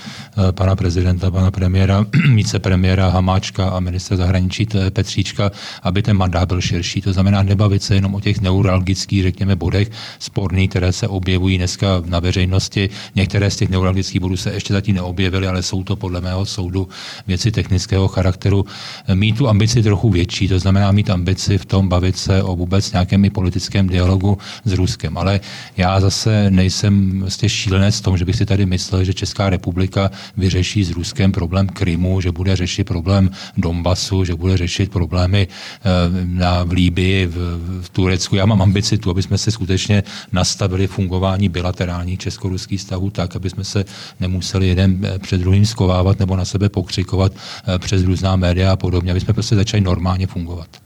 eh, 0.48 0.52
pana 0.52 0.76
prezidenta, 0.76 1.30
pana 1.30 1.50
premiéra, 1.50 2.06
vicepremiéra 2.34 3.08
Hamáčka 3.08 3.68
a 3.68 3.80
ministra 3.80 4.16
zahraničí 4.16 4.66
Petříčka, 4.90 5.50
aby 5.82 6.02
ten 6.02 6.16
mandát 6.16 6.48
byl 6.48 6.60
širší. 6.60 7.00
To 7.00 7.12
znamená 7.12 7.42
nebavit 7.42 7.82
se 7.82 7.94
jenom 7.94 8.14
o 8.14 8.20
těch 8.20 8.40
neuralgických, 8.40 9.22
řekněme, 9.22 9.56
bodech 9.56 9.90
sporných, 10.18 10.70
které 10.70 10.92
se 10.92 11.08
objevují 11.08 11.58
dneska 11.58 12.02
na 12.06 12.20
veřejnosti. 12.20 12.90
Některé 13.14 13.50
z 13.50 13.56
těch 13.56 13.70
neuralgických 13.70 14.20
bodů 14.20 14.36
se 14.36 14.52
ještě 14.52 14.74
zatím 14.74 14.94
neobjevily, 14.94 15.46
ale 15.46 15.62
jsou 15.62 15.84
to 15.84 15.96
podle 15.96 16.20
mého 16.20 16.46
soudu 16.46 16.88
věci 17.26 17.52
technického 17.52 18.08
charakteru. 18.08 18.66
Mít 19.14 19.36
tu 19.36 19.48
ambici 19.48 19.82
trochu 19.82 20.10
větší, 20.10 20.48
to 20.48 20.58
znamená 20.58 20.92
mít 20.92 21.10
ambici 21.10 21.58
v 21.58 21.64
tom 21.64 21.88
bavit 21.88 22.16
se 22.16 22.35
o 22.42 22.56
vůbec 22.56 22.92
nějakém 22.92 23.24
i 23.24 23.30
politickém 23.30 23.88
dialogu 23.88 24.38
s 24.64 24.72
Ruskem. 24.72 25.18
Ale 25.18 25.40
já 25.76 26.00
zase 26.00 26.50
nejsem 26.50 27.20
vlastně 27.20 27.48
šílenec 27.48 27.98
v 27.98 28.02
tom, 28.02 28.18
že 28.18 28.24
bych 28.24 28.36
si 28.36 28.46
tady 28.46 28.66
myslel, 28.66 29.04
že 29.04 29.14
Česká 29.14 29.50
republika 29.50 30.10
vyřeší 30.36 30.84
s 30.84 30.90
Ruskem 30.90 31.32
problém 31.32 31.68
Krymu, 31.68 32.20
že 32.20 32.32
bude 32.32 32.56
řešit 32.56 32.84
problém 32.84 33.30
Donbasu, 33.56 34.24
že 34.24 34.34
bude 34.34 34.56
řešit 34.56 34.90
problémy 34.90 35.48
eh, 35.48 35.84
na, 36.24 36.62
v 36.64 36.72
Líbii, 36.72 37.26
v, 37.26 37.36
v 37.82 37.88
Turecku. 37.88 38.36
Já 38.36 38.46
mám 38.46 38.62
ambici 38.62 38.98
tu, 38.98 39.10
aby 39.10 39.22
jsme 39.22 39.38
se 39.38 39.50
skutečně 39.50 40.02
nastavili 40.32 40.86
fungování 40.86 41.48
bilaterálních 41.48 42.18
česko-ruských 42.18 42.80
stavů 42.80 43.10
tak, 43.10 43.36
aby 43.36 43.50
jsme 43.50 43.64
se 43.64 43.84
nemuseli 44.20 44.68
jeden 44.68 45.04
eh, 45.04 45.18
před 45.18 45.40
druhým 45.40 45.66
skovávat 45.66 46.18
nebo 46.18 46.36
na 46.36 46.44
sebe 46.44 46.68
pokřikovat 46.68 47.32
eh, 47.34 47.78
přes 47.78 48.04
různá 48.04 48.36
média 48.36 48.72
a 48.72 48.76
podobně, 48.76 49.10
aby 49.10 49.20
jsme 49.20 49.34
prostě 49.34 49.56
začali 49.56 49.80
normálně 49.80 50.26
fungovat. 50.26 50.85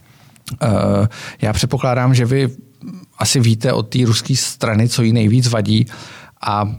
Eh, 0.62 1.08
já 1.42 1.52
předpokládám, 1.52 2.14
že 2.14 2.24
vy 2.24 2.48
asi 3.18 3.40
víte 3.40 3.72
od 3.72 3.82
té 3.82 3.98
ruské 4.04 4.36
strany, 4.36 4.88
co 4.88 5.02
jí 5.02 5.12
nejvíc 5.12 5.48
vadí 5.48 5.86
a 6.46 6.74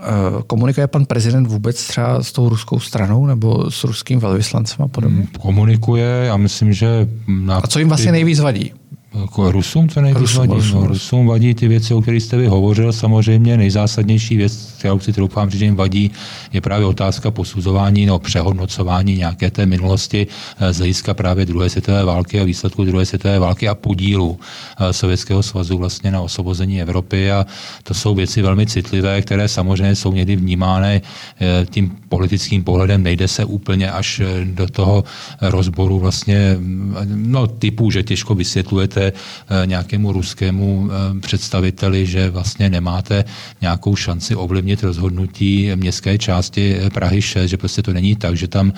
eh, 0.00 0.02
komunikuje 0.46 0.86
pan 0.86 1.04
prezident 1.04 1.46
vůbec 1.46 1.86
třeba 1.86 2.22
s 2.22 2.32
tou 2.32 2.48
ruskou 2.48 2.80
stranou 2.80 3.26
nebo 3.26 3.70
s 3.70 3.84
ruským 3.84 4.20
velvyslancem 4.20 4.84
a 4.84 4.88
podobně? 4.88 5.26
Komunikuje, 5.40 6.24
já 6.26 6.36
myslím, 6.36 6.72
že... 6.72 7.08
Na 7.28 7.56
a 7.56 7.66
co 7.66 7.78
jim 7.78 7.88
vlastně 7.88 8.12
nejvíc 8.12 8.40
vadí? 8.40 8.72
Jako 9.20 9.52
Rusům 9.52 9.88
to 9.88 10.00
nejvíc 10.00 10.20
Rusům, 10.20 10.40
vadí. 10.40 10.54
Rusům, 10.54 10.80
no, 10.80 10.86
Rusům 10.86 11.26
vadí 11.26 11.54
ty 11.54 11.68
věci, 11.68 11.94
o 11.94 12.02
kterých 12.02 12.22
jste 12.22 12.36
vy 12.36 12.46
hovořil. 12.46 12.92
Samozřejmě 12.92 13.56
nejzásadnější 13.56 14.36
věc, 14.36 14.74
kterou 14.78 15.00
si 15.00 15.12
troufám 15.12 15.50
říct, 15.50 15.58
že 15.58 15.64
jim 15.64 15.76
vadí, 15.76 16.10
je 16.52 16.60
právě 16.60 16.86
otázka 16.86 17.30
posuzování 17.30 18.06
nebo 18.06 18.18
přehodnocování 18.18 19.16
nějaké 19.16 19.50
té 19.50 19.66
minulosti 19.66 20.26
eh, 20.58 20.72
z 20.72 20.76
hlediska 20.78 21.14
právě 21.14 21.46
druhé 21.46 21.70
světové 21.70 22.04
války 22.04 22.40
a 22.40 22.44
výsledku 22.44 22.84
druhé 22.84 23.06
světové 23.06 23.38
války 23.38 23.68
a 23.68 23.74
podílu 23.74 24.38
eh, 24.80 24.92
Sovětského 24.92 25.42
svazu 25.42 25.78
vlastně 25.78 26.10
na 26.10 26.20
osvobození 26.20 26.82
Evropy. 26.82 27.30
A 27.30 27.46
to 27.82 27.94
jsou 27.94 28.14
věci 28.14 28.42
velmi 28.42 28.66
citlivé, 28.66 29.22
které 29.22 29.48
samozřejmě 29.48 29.96
jsou 29.96 30.12
někdy 30.12 30.36
vnímány 30.36 31.02
eh, 31.40 31.66
tím 31.70 31.96
politickým 32.08 32.64
pohledem. 32.64 33.02
Nejde 33.02 33.28
se 33.28 33.44
úplně 33.44 33.90
až 33.90 34.20
do 34.44 34.66
toho 34.68 35.04
rozboru 35.40 35.98
vlastně 35.98 36.56
mm, 36.58 36.96
no, 37.14 37.46
typu, 37.46 37.90
že 37.90 38.02
těžko 38.02 38.34
vysvětlujete 38.34 39.01
řeknete 39.02 39.12
eh, 39.62 39.66
nějakému 39.66 40.12
ruskému 40.12 40.88
eh, 40.90 41.20
představiteli, 41.20 42.06
že 42.06 42.30
vlastně 42.30 42.70
nemáte 42.70 43.24
nějakou 43.60 43.96
šanci 43.96 44.34
ovlivnit 44.34 44.82
rozhodnutí 44.82 45.70
městské 45.74 46.18
části 46.18 46.76
eh, 46.76 46.90
Prahy 46.90 47.22
6, 47.22 47.50
že 47.50 47.56
prostě 47.56 47.82
to 47.82 47.92
není 47.92 48.16
tak, 48.16 48.36
že 48.36 48.48
tam 48.48 48.72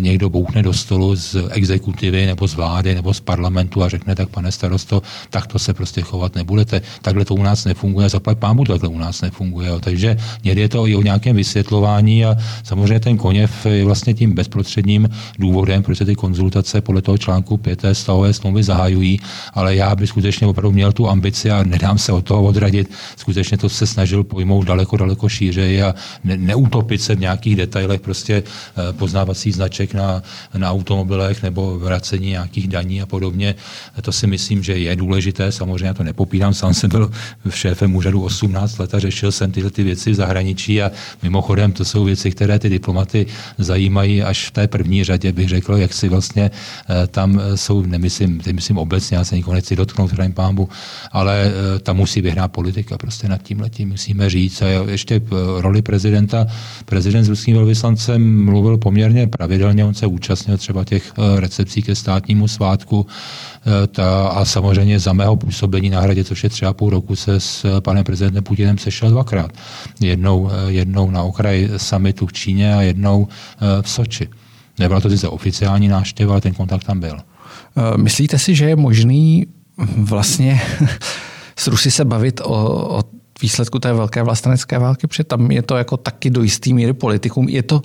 někdo 0.00 0.30
bouchne 0.30 0.62
do 0.62 0.72
stolu 0.72 1.16
z 1.16 1.36
exekutivy 1.50 2.26
nebo 2.26 2.48
z 2.48 2.54
vlády 2.54 2.94
nebo 2.94 3.14
z 3.14 3.20
parlamentu 3.20 3.82
a 3.82 3.88
řekne, 3.88 4.14
tak 4.14 4.28
pane 4.28 4.52
starosto, 4.52 5.02
tak 5.30 5.46
to 5.46 5.58
se 5.58 5.74
prostě 5.74 6.00
chovat 6.00 6.34
nebudete. 6.34 6.82
Takhle 7.02 7.24
to 7.24 7.34
u 7.34 7.42
nás 7.42 7.64
nefunguje, 7.64 8.08
zaplať 8.08 8.38
pámu 8.38 8.64
takhle 8.64 8.88
u 8.88 8.98
nás 8.98 9.22
nefunguje. 9.22 9.70
Takže 9.80 10.16
někdy 10.44 10.60
je 10.60 10.68
to 10.68 10.86
i 10.86 10.94
o 10.94 11.02
nějakém 11.02 11.36
vysvětlování 11.36 12.24
a 12.24 12.36
samozřejmě 12.62 13.00
ten 13.00 13.16
Koněv 13.16 13.66
je 13.66 13.84
vlastně 13.84 14.14
tím 14.14 14.34
bezprostředním 14.34 15.08
důvodem, 15.38 15.82
proč 15.82 15.98
se 15.98 16.04
ty 16.04 16.14
konzultace 16.14 16.80
podle 16.80 17.02
toho 17.02 17.18
článku 17.18 17.56
5. 17.56 17.82
stavové 17.92 18.32
smlouvy 18.32 18.62
zahajují 18.62 19.20
ale 19.54 19.76
já 19.76 19.94
bych 19.96 20.08
skutečně 20.08 20.46
opravdu 20.46 20.72
měl 20.72 20.92
tu 20.92 21.08
ambici 21.08 21.50
a 21.50 21.62
nedám 21.62 21.98
se 21.98 22.12
od 22.12 22.24
toho 22.24 22.42
odradit. 22.42 22.90
Skutečně 23.16 23.58
to 23.58 23.68
se 23.68 23.86
snažil 23.86 24.24
pojmout 24.24 24.64
daleko, 24.64 24.96
daleko 24.96 25.28
šířeji 25.28 25.82
a 25.82 25.94
ne, 26.24 26.36
neutopit 26.36 27.02
se 27.02 27.14
v 27.14 27.20
nějakých 27.20 27.56
detailech, 27.56 28.00
prostě 28.00 28.42
eh, 28.42 28.92
poznávací 28.92 29.52
značek 29.52 29.94
na, 29.94 30.22
na 30.56 30.70
automobilech 30.70 31.42
nebo 31.42 31.78
vracení 31.78 32.28
nějakých 32.28 32.68
daní 32.68 33.02
a 33.02 33.06
podobně. 33.06 33.54
To 34.02 34.12
si 34.12 34.26
myslím, 34.26 34.62
že 34.62 34.78
je 34.78 34.96
důležité. 34.96 35.52
Samozřejmě 35.52 35.86
já 35.86 35.94
to 35.94 36.02
nepopírám, 36.02 36.54
sám 36.54 36.74
jsem 36.74 36.90
byl 36.90 37.10
šéfem 37.50 37.96
úřadu 37.96 38.22
18 38.22 38.78
let 38.78 38.94
a 38.94 38.98
řešil 38.98 39.32
jsem 39.32 39.52
tyhle 39.52 39.70
ty 39.70 39.82
věci 39.82 40.10
v 40.10 40.14
zahraničí 40.14 40.82
a 40.82 40.90
mimochodem 41.22 41.72
to 41.72 41.84
jsou 41.84 42.04
věci, 42.04 42.30
které 42.30 42.58
ty 42.58 42.68
diplomaty 42.68 43.26
zajímají 43.58 44.22
až 44.22 44.46
v 44.46 44.50
té 44.50 44.68
první 44.68 45.04
řadě, 45.04 45.32
bych 45.32 45.48
řekl, 45.48 45.74
jak 45.74 45.92
si 45.92 46.08
vlastně 46.08 46.50
eh, 46.50 47.06
tam 47.06 47.40
jsou, 47.54 47.82
nemyslím, 47.82 48.40
myslím 48.52 48.78
obecně, 48.78 49.16
já 49.16 49.24
se 49.24 49.34
nikoho 49.44 49.54
nechci 49.54 49.76
dotknout, 49.76 50.12
hrajem 50.12 50.32
pámbu, 50.32 50.68
ale 51.12 51.44
eh, 51.44 51.78
tam 51.78 51.96
musí 51.96 52.20
vyhrát 52.20 52.52
politika 52.52 52.98
prostě 52.98 53.28
nad 53.28 53.42
tím 53.42 53.60
letím, 53.60 53.88
musíme 53.88 54.30
říct. 54.30 54.62
A 54.62 54.66
ještě 54.66 55.14
eh, 55.14 55.60
roli 55.60 55.82
prezidenta, 55.82 56.46
prezident 56.84 57.24
s 57.24 57.28
ruským 57.28 57.56
velvyslancem 57.56 58.44
mluvil 58.44 58.78
poměrně 58.78 59.26
pravidelně, 59.26 59.84
on 59.84 59.94
se 59.94 60.06
účastnil 60.06 60.56
třeba 60.56 60.84
těch 60.84 61.12
eh, 61.12 61.40
recepcí 61.40 61.82
ke 61.82 61.94
státnímu 61.94 62.48
svátku 62.48 63.06
ta, 63.92 64.28
a 64.28 64.44
samozřejmě 64.44 65.00
za 65.00 65.12
mého 65.12 65.36
působení 65.36 65.90
na 65.90 66.00
hradě, 66.00 66.24
což 66.24 66.44
je 66.44 66.50
třeba 66.50 66.72
půl 66.72 66.90
roku, 66.90 67.16
se 67.16 67.40
s 67.40 67.80
panem 67.80 68.04
prezidentem 68.04 68.44
Putinem 68.44 68.78
sešel 68.78 69.10
dvakrát. 69.10 69.50
Jednou, 70.00 70.50
jednou 70.68 71.10
na 71.10 71.22
okraji 71.22 71.70
summitu 71.76 72.26
v 72.26 72.32
Číně 72.32 72.74
a 72.74 72.82
jednou 72.82 73.28
v 73.82 73.90
Soči. 73.90 74.28
Nebyla 74.78 75.00
to 75.00 75.10
sice 75.10 75.28
oficiální 75.28 75.88
návštěva, 75.88 76.32
ale 76.32 76.40
ten 76.40 76.54
kontakt 76.54 76.84
tam 76.84 77.00
byl. 77.00 77.33
Eh, 77.76 77.98
myslíte 77.98 78.38
si, 78.38 78.54
že 78.54 78.64
je 78.64 78.76
možný 78.76 79.46
vlastně 79.96 80.62
s 81.56 81.66
Rusy 81.66 81.90
se 81.90 82.04
bavit 82.04 82.40
o, 82.44 82.98
o 82.98 83.02
výsledku 83.42 83.78
té 83.78 83.92
velké 83.92 84.22
vlastenecké 84.22 84.78
války, 84.78 85.06
protože 85.06 85.24
tam 85.24 85.50
je 85.50 85.62
to 85.62 85.76
jako 85.76 85.96
taky 85.96 86.30
do 86.30 86.42
jistý 86.42 86.74
míry 86.74 86.92
politikum. 86.92 87.48
Je 87.48 87.62
to 87.62 87.82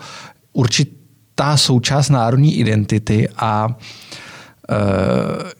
určitá 0.54 1.58
součást 1.58 2.10
národní 2.10 2.60
identity 2.60 3.30
a 3.38 3.68
uh, 3.68 3.76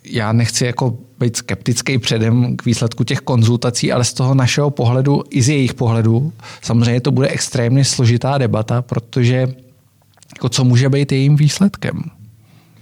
já 0.04 0.32
nechci 0.32 0.66
jako 0.66 0.98
být 1.20 1.38
skeptický 1.38 1.98
předem 1.98 2.58
k 2.58 2.66
výsledku 2.66 3.04
těch 3.04 3.20
konzultací, 3.20 3.92
ale 3.92 4.04
z 4.04 4.14
toho 4.14 4.36
našeho 4.36 4.70
pohledu, 4.70 5.24
i 5.30 5.42
z 5.42 5.50
jejich 5.50 5.74
pohledu, 5.74 6.34
samozřejmě 6.62 7.02
to 7.02 7.12
bude 7.12 7.28
extrémně 7.28 7.86
složitá 7.86 8.38
debata, 8.38 8.82
protože 8.82 9.48
jako 10.36 10.50
co 10.50 10.64
může 10.64 10.90
být 10.90 11.12
jejím 11.12 11.36
výsledkem? 11.36 12.19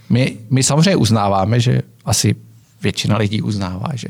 My, 0.10 0.38
my 0.50 0.64
samozřejmě 0.64 0.96
uznáváme, 0.96 1.60
že 1.60 1.82
asi 2.06 2.36
většina 2.82 3.18
lidí 3.18 3.42
uznává, 3.42 3.90
že 3.94 4.08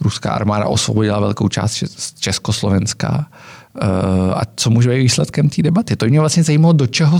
ruská 0.00 0.30
armáda 0.30 0.66
osvobodila 0.66 1.20
velkou 1.20 1.48
část 1.48 1.84
Československa. 2.18 3.26
Eh, 3.80 3.86
a 4.34 4.42
co 4.56 4.70
může 4.70 4.90
být 4.90 4.98
výsledkem 4.98 5.48
té 5.48 5.62
debaty? 5.62 5.96
To 5.96 6.06
mě 6.06 6.20
vlastně 6.20 6.42
zajímalo, 6.42 6.72
do 6.72 6.86
čeho 6.86 7.18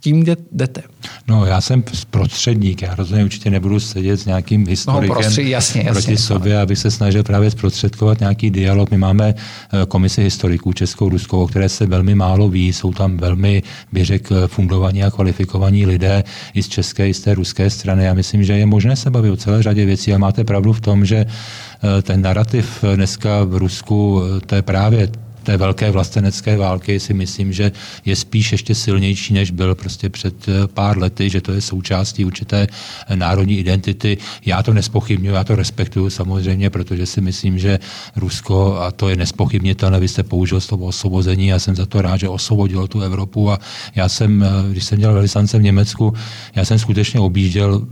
tím 0.00 0.24
jdete? 0.52 0.82
No, 1.28 1.46
já 1.46 1.60
jsem 1.60 1.84
prostředník, 2.10 2.82
já 2.82 2.94
rozhodně 2.94 3.24
určitě 3.24 3.50
nebudu 3.50 3.80
sedět 3.80 4.16
s 4.16 4.26
nějakým 4.26 4.66
historikem 4.68 5.08
no, 5.08 5.14
prostřed, 5.14 5.42
jasně, 5.42 5.82
jasně, 5.82 5.92
proti 5.92 6.16
sobě, 6.16 6.60
aby 6.60 6.76
se 6.76 6.90
snažil 6.90 7.22
právě 7.22 7.50
zprostředkovat 7.50 8.20
nějaký 8.20 8.50
dialog. 8.50 8.90
My 8.90 8.96
máme 8.96 9.34
eh, 9.34 9.86
komisi 9.88 10.22
historiků 10.22 10.72
Českou, 10.72 11.08
Ruskou, 11.08 11.42
o 11.42 11.46
které 11.46 11.68
se 11.68 11.86
velmi 11.86 12.14
málo 12.14 12.48
ví, 12.48 12.72
jsou 12.72 12.92
tam 12.92 13.16
velmi, 13.16 13.62
bych 13.92 14.06
řekl, 14.06 14.48
fundovaní 14.48 15.04
a 15.04 15.10
kvalifikovaní 15.10 15.86
lidé 15.86 16.24
i 16.54 16.62
z 16.62 16.68
české, 16.68 17.08
i 17.08 17.14
z 17.14 17.20
té 17.20 17.34
ruské 17.34 17.70
strany. 17.70 18.04
Já 18.04 18.14
myslím, 18.14 18.44
že 18.44 18.52
je 18.52 18.66
možné 18.66 18.96
se 18.96 19.10
bavit 19.10 19.30
o 19.30 19.36
celé 19.36 19.62
řadě 19.62 19.84
věcí 19.86 20.14
a 20.14 20.18
máte 20.18 20.44
pravdu 20.44 20.72
v 20.72 20.80
tom, 20.80 21.04
že 21.04 21.16
eh, 21.16 22.02
ten 22.02 22.22
narrativ 22.22 22.84
dneska 22.94 23.44
v 23.44 23.56
Rusku, 23.56 24.22
eh, 24.22 24.40
to 24.46 24.54
je 24.54 24.62
právě 24.62 25.08
té 25.42 25.56
velké 25.56 25.90
vlastenecké 25.90 26.56
války 26.56 27.00
si 27.00 27.14
myslím, 27.14 27.52
že 27.52 27.72
je 28.04 28.16
spíš 28.16 28.52
ještě 28.52 28.74
silnější, 28.74 29.34
než 29.34 29.50
byl 29.50 29.74
prostě 29.74 30.08
před 30.08 30.48
eh, 30.48 30.66
pár 30.66 30.98
lety, 30.98 31.30
že 31.30 31.40
to 31.40 31.52
je 31.52 31.60
součástí 31.60 32.24
určité 32.24 32.66
eh, 32.66 33.16
národní 33.16 33.58
identity. 33.58 34.18
Já 34.46 34.62
to 34.62 34.72
nespochybnuju, 34.72 35.34
já 35.34 35.44
to 35.44 35.56
respektuju 35.56 36.10
samozřejmě, 36.10 36.70
protože 36.70 37.06
si 37.06 37.20
myslím, 37.20 37.58
že 37.58 37.78
Rusko, 38.16 38.76
a 38.76 38.90
to 38.90 39.08
je 39.08 39.16
nespochybnitelné, 39.16 40.00
vy 40.00 40.08
jste 40.08 40.22
použil 40.22 40.60
slovo 40.60 40.86
osvobození, 40.86 41.46
já 41.46 41.58
jsem 41.58 41.76
za 41.76 41.86
to 41.86 42.02
rád, 42.02 42.16
že 42.16 42.28
osvobodilo 42.28 42.88
tu 42.88 43.00
Evropu 43.00 43.50
a 43.50 43.58
já 43.94 44.08
jsem, 44.08 44.42
eh, 44.42 44.72
když 44.72 44.84
jsem 44.84 44.98
měl 44.98 45.12
velvyslance 45.12 45.58
v 45.58 45.62
Německu, 45.62 46.14
já 46.54 46.64
jsem 46.64 46.78
skutečně 46.78 47.20
objížděl 47.20 47.86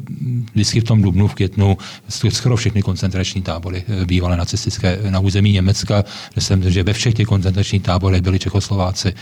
vždycky 0.54 0.80
v 0.80 0.84
tom 0.84 1.02
dubnu, 1.02 1.28
v 1.28 1.34
květnu, 1.34 1.78
skoro 2.28 2.56
všechny 2.56 2.82
koncentrační 2.82 3.42
tábory 3.42 3.84
bývalé 4.04 4.36
nacistické 4.36 4.98
na 5.10 5.20
území 5.20 5.52
Německa, 5.52 6.04
že 6.34 6.40
jsem, 6.40 6.70
že 6.70 6.82
ve 6.82 6.92
všech 6.92 7.14
těch 7.14 7.26
koncentračních 7.26 7.82
táborech 7.82 8.22
byli 8.22 8.38
Čechoslováci. 8.38 9.14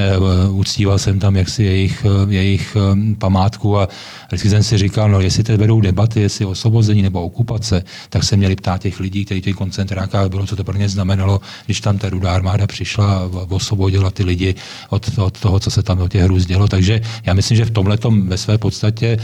Eh, 0.00 0.18
uctíval 0.48 0.98
jsem 0.98 1.18
tam 1.18 1.36
jaksi 1.36 1.64
jejich, 1.64 2.06
eh, 2.06 2.34
jejich 2.34 2.76
eh, 2.76 3.14
památku 3.18 3.78
a 3.78 3.88
vždycky 4.28 4.50
jsem 4.50 4.62
si 4.62 4.78
říkal, 4.78 5.10
no 5.10 5.20
jestli 5.20 5.42
teď 5.44 5.56
vedou 5.56 5.80
debaty, 5.80 6.20
jestli 6.20 6.44
osvobození 6.44 7.02
nebo 7.02 7.22
okupace, 7.22 7.84
tak 8.08 8.24
se 8.24 8.36
měli 8.36 8.56
ptát 8.56 8.82
těch 8.82 9.00
lidí, 9.00 9.24
kteří 9.24 9.40
v 9.40 9.44
těch 9.44 9.56
koncentrákách 9.56 10.28
bylo, 10.28 10.46
co 10.46 10.56
to 10.56 10.64
pro 10.64 10.76
ně 10.78 10.88
znamenalo, 10.88 11.40
když 11.66 11.80
tam 11.80 11.98
ta 11.98 12.08
rudá 12.08 12.34
armáda 12.34 12.66
přišla 12.66 13.18
a 13.18 13.30
osvobodila 13.48 14.10
ty 14.10 14.24
lidi 14.24 14.54
od, 14.90 15.18
od 15.18 15.40
toho, 15.40 15.60
co 15.60 15.70
se 15.70 15.82
tam 15.82 15.98
do 15.98 16.08
těch 16.08 16.22
hrůz 16.22 16.46
dělo. 16.46 16.68
Takže 16.68 17.00
já 17.26 17.34
myslím, 17.34 17.56
že 17.56 17.64
v 17.64 17.70
tomhle 17.70 17.98
ve 18.22 18.38
své 18.38 18.58
podstatě 18.58 19.18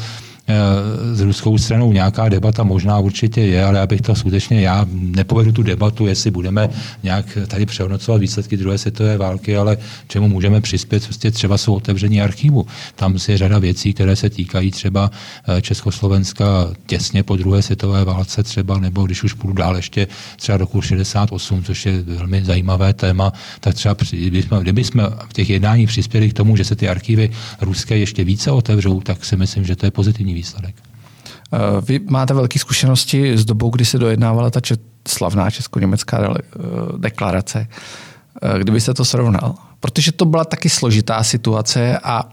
s 1.12 1.20
ruskou 1.20 1.58
stranou 1.58 1.92
nějaká 1.92 2.28
debata 2.28 2.62
možná 2.62 2.98
určitě 2.98 3.40
je, 3.40 3.64
ale 3.64 3.78
já 3.78 3.86
bych 3.86 4.00
to 4.00 4.14
skutečně, 4.14 4.60
já 4.60 4.86
nepovedu 4.92 5.52
tu 5.52 5.62
debatu, 5.62 6.06
jestli 6.06 6.30
budeme 6.30 6.70
nějak 7.02 7.38
tady 7.46 7.66
přehodnocovat 7.66 8.20
výsledky 8.20 8.56
druhé 8.56 8.78
světové 8.78 9.18
války, 9.18 9.56
ale 9.56 9.76
čemu 10.08 10.28
můžeme 10.28 10.60
přispět, 10.60 11.04
prostě 11.04 11.30
třeba 11.30 11.58
jsou 11.58 11.74
otevření 11.74 12.22
archivu. 12.22 12.66
Tam 12.96 13.16
je 13.28 13.38
řada 13.38 13.58
věcí, 13.58 13.92
které 13.92 14.16
se 14.16 14.30
týkají 14.30 14.70
třeba 14.70 15.10
eh, 15.48 15.62
Československa 15.62 16.44
těsně 16.86 17.22
po 17.22 17.36
druhé 17.36 17.62
světové 17.62 18.04
válce 18.04 18.42
třeba, 18.42 18.78
nebo 18.78 19.02
když 19.02 19.22
už 19.22 19.32
půjdu 19.32 19.54
dál 19.54 19.76
ještě 19.76 20.06
třeba 20.36 20.58
roku 20.58 20.82
68, 20.82 21.64
což 21.64 21.86
je 21.86 22.02
velmi 22.02 22.44
zajímavé 22.44 22.92
téma, 22.92 23.32
tak 23.60 23.74
třeba 23.74 23.96
kdybychom, 24.10 24.58
kdybychom 24.58 25.08
v 25.28 25.32
těch 25.32 25.50
jednáních 25.50 25.88
přispěli 25.88 26.30
k 26.30 26.32
tomu, 26.32 26.56
že 26.56 26.64
se 26.64 26.76
ty 26.76 26.88
archivy 26.88 27.30
ruské 27.60 27.98
ještě 27.98 28.24
více 28.24 28.50
otevřou, 28.50 29.00
tak 29.00 29.24
si 29.24 29.36
myslím, 29.36 29.64
že 29.64 29.76
to 29.76 29.86
je 29.86 29.90
pozitivní 29.90 30.33
výsledek. 30.34 30.74
Eh, 31.54 31.58
vy 31.80 32.00
máte 32.10 32.34
velké 32.34 32.58
zkušenosti 32.58 33.38
s 33.38 33.44
dobou, 33.44 33.70
kdy 33.70 33.84
se 33.84 33.98
dojednávala 33.98 34.50
ta 34.50 34.60
čet, 34.60 34.80
slavná 35.08 35.50
česko-německá 35.50 36.34
eh, 36.38 36.42
deklarace. 36.98 37.66
Eh, 38.42 38.58
kdybyste 38.58 38.94
to 38.94 39.04
srovnal? 39.04 39.54
Protože 39.80 40.12
to 40.12 40.24
byla 40.24 40.44
taky 40.44 40.68
složitá 40.68 41.22
situace 41.22 41.98
a 41.98 42.28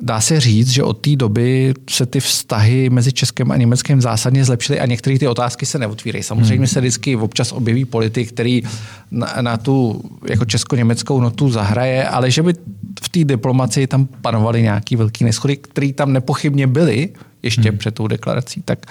dá 0.00 0.20
se 0.20 0.40
říct, 0.40 0.68
že 0.68 0.82
od 0.82 0.92
té 0.92 1.16
doby 1.16 1.74
se 1.90 2.06
ty 2.06 2.20
vztahy 2.20 2.90
mezi 2.90 3.12
Českem 3.12 3.50
a 3.50 3.56
Německem 3.56 4.00
zásadně 4.00 4.44
zlepšily 4.44 4.80
a 4.80 4.86
některé 4.86 5.18
ty 5.18 5.28
otázky 5.28 5.66
se 5.66 5.78
neotvírají. 5.78 6.22
Samozřejmě 6.22 6.56
hmm. 6.56 6.66
se 6.66 6.80
vždycky 6.80 7.16
občas 7.16 7.52
objeví 7.52 7.84
politik, 7.84 8.28
který 8.28 8.62
na, 9.10 9.34
na 9.40 9.56
tu 9.56 10.02
jako 10.28 10.44
česko-německou 10.44 11.20
notu 11.20 11.50
zahraje, 11.50 12.08
ale 12.08 12.30
že 12.30 12.42
by 12.42 12.54
v 13.02 13.08
té 13.08 13.24
diplomaci 13.24 13.86
tam 13.86 14.06
panovaly 14.06 14.62
nějaký 14.62 14.96
velký 14.96 15.24
neschody, 15.24 15.56
které 15.56 15.92
tam 15.92 16.12
nepochybně 16.12 16.66
byly, 16.66 17.08
ještě 17.42 17.68
hmm. 17.68 17.78
před 17.78 17.94
tou 17.94 18.06
deklarací, 18.06 18.62
tak 18.64 18.86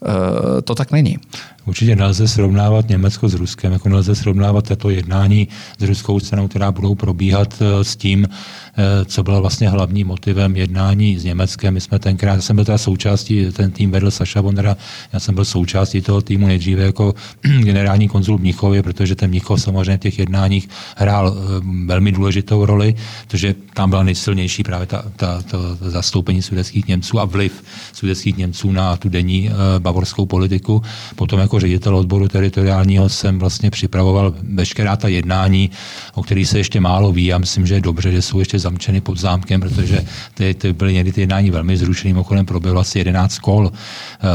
uh, 0.00 0.60
to 0.64 0.74
tak 0.74 0.92
není. 0.92 1.18
Určitě 1.66 1.96
nelze 1.96 2.28
srovnávat 2.28 2.88
Německo 2.88 3.28
s 3.28 3.34
Ruskem, 3.34 3.72
jako 3.72 3.88
nelze 3.88 4.14
srovnávat 4.14 4.68
tato 4.68 4.90
jednání 4.90 5.48
s 5.78 5.82
ruskou 5.82 6.20
cenou, 6.20 6.48
která 6.48 6.72
budou 6.72 6.94
probíhat 6.94 7.54
eh, 7.60 7.84
s 7.84 7.96
tím, 7.96 8.28
eh, 8.28 9.04
co 9.04 9.22
bylo 9.22 9.40
vlastně 9.40 9.68
hlavním 9.68 10.06
motivem 10.06 10.56
jednání 10.56 11.18
s 11.18 11.24
Německem. 11.24 11.74
My 11.74 11.80
jsme 11.80 11.98
tenkrát, 11.98 12.34
já 12.34 12.40
jsem 12.40 12.56
byl 12.56 12.64
teda 12.64 12.78
součástí, 12.78 13.46
ten 13.52 13.70
tým 13.70 13.90
vedl 13.90 14.10
Saša 14.10 14.42
Bondra, 14.42 14.76
já 15.12 15.20
jsem 15.20 15.34
byl 15.34 15.44
součástí 15.44 16.00
toho 16.00 16.22
týmu 16.22 16.46
nejdříve 16.46 16.82
jako 16.82 17.14
generální 17.42 18.08
konzul 18.08 18.38
v 18.38 18.40
Mnichově, 18.40 18.82
protože 18.82 19.14
ten 19.14 19.30
Mnichov 19.30 19.62
samozřejmě 19.62 19.96
v 19.96 20.00
těch 20.00 20.18
jednáních 20.18 20.68
hrál 20.96 21.36
eh, 21.36 21.62
velmi 21.86 22.12
důležitou 22.12 22.66
roli, 22.66 22.94
protože 23.26 23.54
tam 23.74 23.90
byla 23.90 24.02
nejsilnější 24.02 24.62
právě 24.62 24.86
ta, 24.86 25.04
ta, 25.16 25.42
ta 25.42 25.58
zastoupení 25.80 26.42
sudeckých 26.42 26.88
Němců 26.88 27.20
a 27.20 27.24
vliv 27.24 27.62
sudeckých 27.92 28.36
Němců 28.36 28.72
na 28.72 28.96
tu 28.96 29.08
denní 29.08 29.50
bavorskou 29.78 30.26
politiku. 30.26 30.82
Potom 31.16 31.40
jako 31.40 31.55
jako 31.56 31.60
ředitel 31.60 31.96
odboru 31.96 32.28
teritoriálního 32.28 33.08
jsem 33.08 33.38
vlastně 33.38 33.70
připravoval 33.70 34.34
veškerá 34.42 34.96
ta 34.96 35.08
jednání, 35.08 35.70
o 36.14 36.22
kterých 36.22 36.48
se 36.48 36.58
ještě 36.58 36.80
málo 36.80 37.12
ví. 37.12 37.24
Já 37.24 37.38
myslím, 37.38 37.66
že 37.66 37.74
je 37.74 37.80
dobře, 37.80 38.12
že 38.12 38.22
jsou 38.22 38.38
ještě 38.38 38.58
zamčeny 38.58 39.00
pod 39.00 39.18
zámkem, 39.18 39.60
protože 39.60 40.04
ty, 40.34 40.54
ty 40.54 40.72
byly 40.72 40.94
někdy 40.94 41.12
ty 41.12 41.20
jednání 41.20 41.50
velmi 41.50 41.76
zrušený. 41.76 42.12
Mimochodem 42.12 42.46
proběhlo 42.46 42.80
asi 42.80 42.98
11 42.98 43.38
kol 43.38 43.72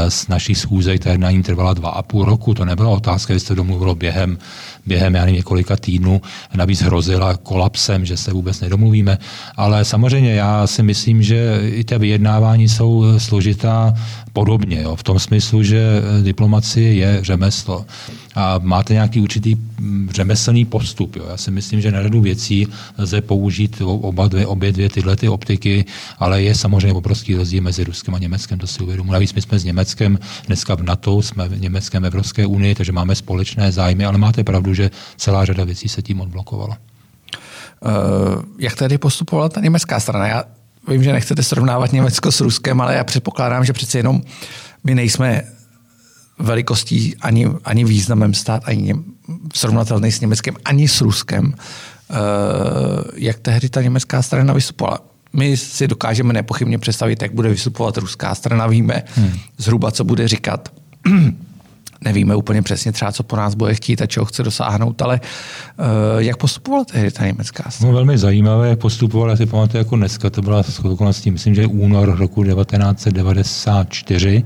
z 0.08 0.24
eh, 0.24 0.26
našich 0.28 0.58
schůzek. 0.58 1.02
Ta 1.02 1.10
jednání 1.10 1.42
trvala 1.42 1.74
dva 1.74 1.90
a 1.90 2.02
půl 2.02 2.24
roku. 2.24 2.54
To 2.54 2.64
nebyla 2.64 2.88
otázka, 2.88 3.32
jestli 3.32 3.48
to 3.48 3.54
domluvilo 3.54 3.94
během, 3.94 4.38
během 4.86 5.14
já 5.14 5.28
několika 5.28 5.76
týdnů. 5.76 6.20
Navíc 6.54 6.80
hrozila 6.80 7.36
kolapsem, 7.36 8.06
že 8.06 8.16
se 8.16 8.32
vůbec 8.32 8.60
nedomluvíme. 8.60 9.18
Ale 9.56 9.84
samozřejmě 9.84 10.34
já 10.34 10.66
si 10.66 10.82
myslím, 10.82 11.22
že 11.22 11.60
i 11.64 11.84
ty 11.84 11.98
vyjednávání 11.98 12.68
jsou 12.68 13.18
složitá 13.18 13.94
podobně, 14.32 14.82
jo, 14.82 14.96
v 14.96 15.02
tom 15.02 15.18
smyslu, 15.18 15.62
že 15.62 15.78
eh, 15.78 16.22
diplomacie 16.22 16.94
je 16.94 17.18
řemeslo 17.22 17.86
a 18.34 18.58
máte 18.62 18.92
nějaký 18.92 19.20
určitý 19.20 19.54
mm, 19.54 20.08
řemeslný 20.12 20.64
postup. 20.64 21.16
Jo. 21.16 21.24
Já 21.28 21.36
si 21.36 21.50
myslím, 21.50 21.80
že 21.80 21.92
na 21.92 22.02
řadu 22.02 22.20
věcí 22.20 22.68
lze 22.98 23.20
použít 23.20 23.82
oba 23.84 24.28
dvě, 24.28 24.46
obě 24.46 24.72
dvě 24.72 24.88
tyhle 24.88 25.16
ty 25.16 25.28
optiky, 25.28 25.84
ale 26.18 26.42
je 26.42 26.54
samozřejmě 26.54 26.92
obrovský 26.92 27.34
rozdíl 27.34 27.62
mezi 27.62 27.84
Ruskem 27.84 28.14
a 28.14 28.18
Německem, 28.18 28.58
to 28.58 28.66
si 28.66 28.82
uvědomuji. 28.82 29.12
Navíc 29.12 29.34
my 29.34 29.42
jsme 29.42 29.58
s 29.58 29.64
Německem 29.64 30.18
dneska 30.46 30.74
v 30.74 30.82
NATO, 30.82 31.22
jsme 31.22 31.48
v 31.48 31.60
Německem 31.60 32.02
v 32.02 32.06
Evropské 32.06 32.46
unii, 32.46 32.74
takže 32.74 32.92
máme 32.92 33.14
společné 33.14 33.72
zájmy, 33.72 34.04
ale 34.04 34.18
máte 34.18 34.44
pravdu, 34.44 34.71
že 34.74 34.90
celá 35.16 35.44
řada 35.44 35.64
věcí 35.64 35.88
se 35.88 36.02
tím 36.02 36.20
odblokovala. 36.20 36.78
Uh, 37.80 38.42
jak 38.58 38.76
tedy 38.76 38.98
postupovala 38.98 39.48
ta 39.48 39.60
německá 39.60 40.00
strana? 40.00 40.26
Já 40.26 40.44
vím, 40.88 41.02
že 41.02 41.12
nechcete 41.12 41.42
srovnávat 41.42 41.92
Německo 41.92 42.32
s 42.32 42.40
Ruskem, 42.40 42.80
ale 42.80 42.94
já 42.94 43.04
předpokládám, 43.04 43.64
že 43.64 43.72
přeci 43.72 43.98
jenom 43.98 44.22
my 44.84 44.94
nejsme 44.94 45.42
velikostí 46.38 47.16
ani, 47.16 47.48
ani 47.64 47.84
významem 47.84 48.34
stát, 48.34 48.62
ani 48.66 48.94
srovnatelný 49.54 50.12
s 50.12 50.20
Německem, 50.20 50.56
ani 50.64 50.88
s 50.88 51.00
Ruskem. 51.00 51.54
Uh, 52.10 52.16
jak 53.14 53.38
tehdy 53.38 53.68
ta 53.68 53.82
německá 53.82 54.22
strana 54.22 54.52
vystupovala? 54.54 54.98
My 55.32 55.56
si 55.56 55.88
dokážeme 55.88 56.32
nepochybně 56.32 56.78
představit, 56.78 57.22
jak 57.22 57.34
bude 57.34 57.48
vystupovat 57.48 57.96
ruská 57.96 58.34
strana, 58.34 58.66
víme 58.66 59.02
hmm. 59.14 59.32
zhruba, 59.58 59.90
co 59.90 60.04
bude 60.04 60.28
říkat. 60.28 60.68
Nevíme 62.04 62.36
úplně 62.36 62.62
přesně 62.62 62.92
třeba, 62.92 63.12
co 63.12 63.22
po 63.22 63.36
nás 63.36 63.54
bude 63.54 63.74
chtít 63.74 64.02
a 64.02 64.06
čeho 64.06 64.26
chce 64.26 64.42
dosáhnout, 64.42 65.02
ale 65.02 65.20
uh, 65.20 65.26
jak 66.18 66.36
postupovala 66.36 66.84
tehdy 66.84 67.10
ta 67.10 67.26
německá 67.26 67.70
strana? 67.70 67.90
No, 67.90 67.94
velmi 67.94 68.18
zajímavé, 68.18 68.68
jak 68.68 68.78
postupovala, 68.78 69.36
si 69.36 69.46
pamatuju 69.46 69.78
jako 69.78 69.96
dneska, 69.96 70.30
to 70.30 70.42
byla 70.42 70.62
okolností, 70.82 71.30
myslím, 71.30 71.54
že 71.54 71.66
únor 71.66 72.18
roku 72.18 72.44
1994, 72.44 74.44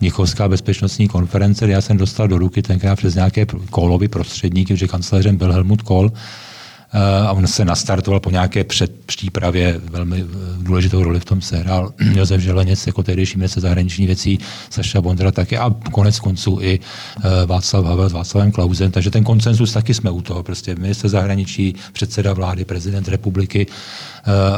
Mnichovská 0.00 0.48
bezpečnostní 0.48 1.08
konference, 1.08 1.68
já 1.68 1.80
jsem 1.80 1.96
dostal 1.96 2.28
do 2.28 2.38
ruky 2.38 2.62
tenkrát 2.62 2.96
přes 2.96 3.14
nějaké 3.14 3.46
kolovy 3.70 4.08
prostředníky, 4.08 4.76
že 4.76 4.88
kancléřem 4.88 5.36
byl 5.36 5.52
Helmut 5.52 5.82
Kohl, 5.82 6.12
a 7.28 7.32
on 7.32 7.46
se 7.46 7.64
nastartoval 7.64 8.20
po 8.20 8.30
nějaké 8.30 8.64
předpřípravě, 8.64 9.80
velmi 9.90 10.24
důležitou 10.58 11.02
roli 11.02 11.20
v 11.20 11.24
tom 11.24 11.40
sehrál. 11.40 11.92
Josef 12.14 12.40
Želeněc 12.40 12.86
jako 12.86 13.02
tehdejší 13.02 13.38
ministr 13.38 13.60
zahraniční 13.60 14.06
věcí, 14.06 14.38
Saša 14.70 15.00
Bondra 15.00 15.32
taky 15.32 15.58
a 15.58 15.74
konec 15.92 16.20
konců 16.20 16.58
i 16.60 16.74
e, 16.74 17.46
Václav 17.46 17.84
Havel 17.84 18.08
s 18.08 18.12
Václavem 18.12 18.52
Klausem, 18.52 18.90
takže 18.90 19.10
ten 19.10 19.24
koncensus 19.24 19.72
taky 19.72 19.94
jsme 19.94 20.10
u 20.10 20.22
toho, 20.22 20.42
prostě 20.42 20.74
minister 20.74 21.10
zahraničí, 21.10 21.74
předseda 21.92 22.32
vlády, 22.32 22.64
prezident 22.64 23.08
republiky 23.08 23.66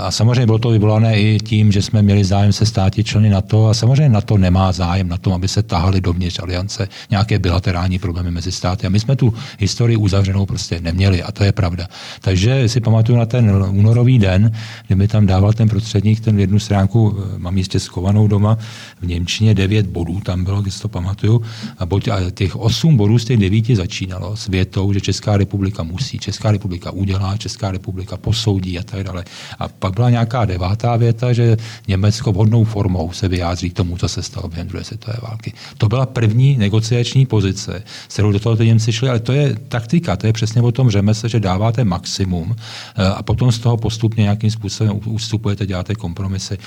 a 0.02 0.10
samozřejmě 0.10 0.46
bylo 0.46 0.58
to 0.58 0.70
vyvolané 0.70 1.20
i 1.20 1.38
tím, 1.38 1.72
že 1.72 1.82
jsme 1.82 2.02
měli 2.02 2.24
zájem 2.24 2.52
se 2.52 2.66
státi 2.66 3.04
členy 3.04 3.30
NATO 3.30 3.66
a 3.66 3.74
samozřejmě 3.74 4.08
NATO 4.08 4.38
nemá 4.38 4.72
zájem 4.72 5.08
na 5.08 5.16
tom, 5.16 5.32
aby 5.32 5.48
se 5.48 5.62
tahali 5.62 6.00
dovnitř 6.00 6.38
aliance 6.38 6.88
nějaké 7.10 7.38
bilaterální 7.38 7.98
problémy 7.98 8.30
mezi 8.30 8.52
státy. 8.52 8.86
A 8.86 8.90
my 8.90 9.00
jsme 9.00 9.16
tu 9.16 9.34
historii 9.58 9.96
uzavřenou 9.96 10.46
prostě 10.46 10.80
neměli 10.80 11.22
a 11.22 11.32
to 11.32 11.44
je 11.44 11.52
pravda. 11.52 11.88
Takže 12.20 12.68
si 12.68 12.80
pamatuju 12.80 13.18
na 13.18 13.26
ten 13.26 13.50
únorový 13.70 14.18
den, 14.18 14.52
kdy 14.86 14.94
mi 14.94 15.08
tam 15.08 15.26
dával 15.26 15.52
ten 15.52 15.68
prostředník 15.68 16.20
ten 16.20 16.40
jednu 16.40 16.58
stránku, 16.58 17.16
eh, 17.18 17.38
mám 17.38 17.58
jistě 17.58 17.80
schovanou 17.80 18.28
doma, 18.28 18.58
v 19.00 19.06
Němčině 19.06 19.54
devět 19.54 19.86
bodů 19.86 20.20
tam 20.20 20.44
bylo, 20.44 20.62
když 20.62 20.80
to 20.80 20.88
pamatuju, 20.88 21.42
a, 21.78 21.84
a 21.84 22.30
těch 22.30 22.56
osm 22.56 22.96
bodů 22.96 23.18
z 23.18 23.24
těch 23.24 23.36
devíti 23.36 23.76
začínalo 23.76 24.36
s 24.36 24.46
větou, 24.46 24.92
že 24.92 25.00
Česká 25.00 25.36
republika 25.36 25.82
musí, 25.82 26.18
Česká 26.18 26.52
republika 26.52 26.90
udělá, 26.90 27.36
Česká 27.36 27.70
republika 27.70 28.16
posoudí 28.16 28.78
a 28.78 28.82
tak 28.82 29.04
dále. 29.04 29.24
A 29.58 29.68
pak 29.68 29.94
byla 29.94 30.10
nějaká 30.10 30.44
devátá 30.44 30.96
věta, 30.96 31.32
že 31.32 31.56
Německo 31.88 32.32
vhodnou 32.32 32.64
formou 32.64 33.12
se 33.12 33.28
vyjádří 33.28 33.70
k 33.70 33.74
tomu, 33.74 33.96
co 33.96 34.08
se 34.08 34.22
stalo 34.22 34.48
během 34.48 34.68
druhé 34.68 34.84
světové 34.84 35.16
války. 35.22 35.52
To 35.78 35.88
byla 35.88 36.06
první 36.06 36.56
negociační 36.56 37.26
pozice, 37.26 37.82
s 38.08 38.12
kterou 38.14 38.32
do 38.32 38.40
toho 38.40 38.56
ty 38.56 38.66
Němci 38.66 38.92
šli, 38.92 39.08
ale 39.08 39.20
to 39.20 39.32
je 39.32 39.56
taktika, 39.68 40.16
to 40.16 40.26
je 40.26 40.32
přesně 40.32 40.62
o 40.62 40.72
tom 40.72 40.90
řemesle, 40.90 41.28
že 41.28 41.40
dáváte 41.40 41.84
max 41.84 42.08
maximum 42.08 42.56
eh, 42.96 43.06
a 43.06 43.22
potom 43.22 43.52
z 43.52 43.58
toho 43.58 43.76
postupně 43.76 44.22
nějakým 44.22 44.50
způsobem 44.50 45.00
ustupujete, 45.04 45.66
děláte 45.66 45.94
kompromisy. 45.94 46.58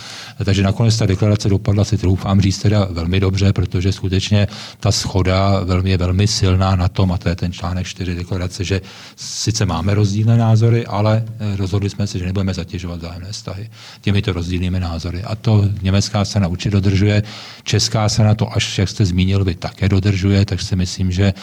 Takže 0.46 0.64
nakonec 0.64 0.98
ta 0.98 1.06
deklarace 1.06 1.50
dopadla, 1.50 1.84
si 1.84 1.98
troufám 1.98 2.42
říct, 2.42 2.60
teda 2.60 2.88
velmi 2.92 3.20
dobře, 3.20 3.54
protože 3.54 3.92
skutečně 3.92 4.48
ta 4.80 4.92
schoda 4.92 5.60
velmi, 5.64 5.90
je 5.90 5.98
velmi 5.98 6.28
silná 6.28 6.76
na 6.76 6.88
tom, 6.88 7.12
a 7.12 7.18
to 7.18 7.30
je 7.30 7.36
ten 7.36 7.52
článek 7.52 7.88
4 7.88 8.16
deklarace, 8.16 8.64
že 8.64 8.82
sice 9.16 9.66
máme 9.66 9.96
rozdílné 9.96 10.38
názory, 10.38 10.86
ale 10.86 11.24
eh, 11.26 11.56
rozhodli 11.58 11.90
jsme 11.90 12.08
se, 12.08 12.20
že 12.20 12.26
nebudeme 12.26 12.54
zatěžovat 12.54 12.81
vzájemné 12.88 13.32
vztahy 13.32 13.70
těmito 14.02 14.34
rozdílnými 14.34 14.80
názory. 14.80 15.24
A 15.24 15.36
to 15.36 15.66
německá 15.82 16.26
strana 16.26 16.48
určitě 16.48 16.70
dodržuje, 16.70 17.24
česká 17.64 18.10
strana 18.10 18.36
to, 18.36 18.54
až 18.54 18.78
jak 18.78 18.90
jste 18.90 19.06
zmínil, 19.06 19.44
vy 19.44 19.56
také 19.56 19.90
dodržuje, 19.90 20.46
tak 20.46 20.62
si 20.62 20.76
myslím, 20.76 21.12
že 21.12 21.34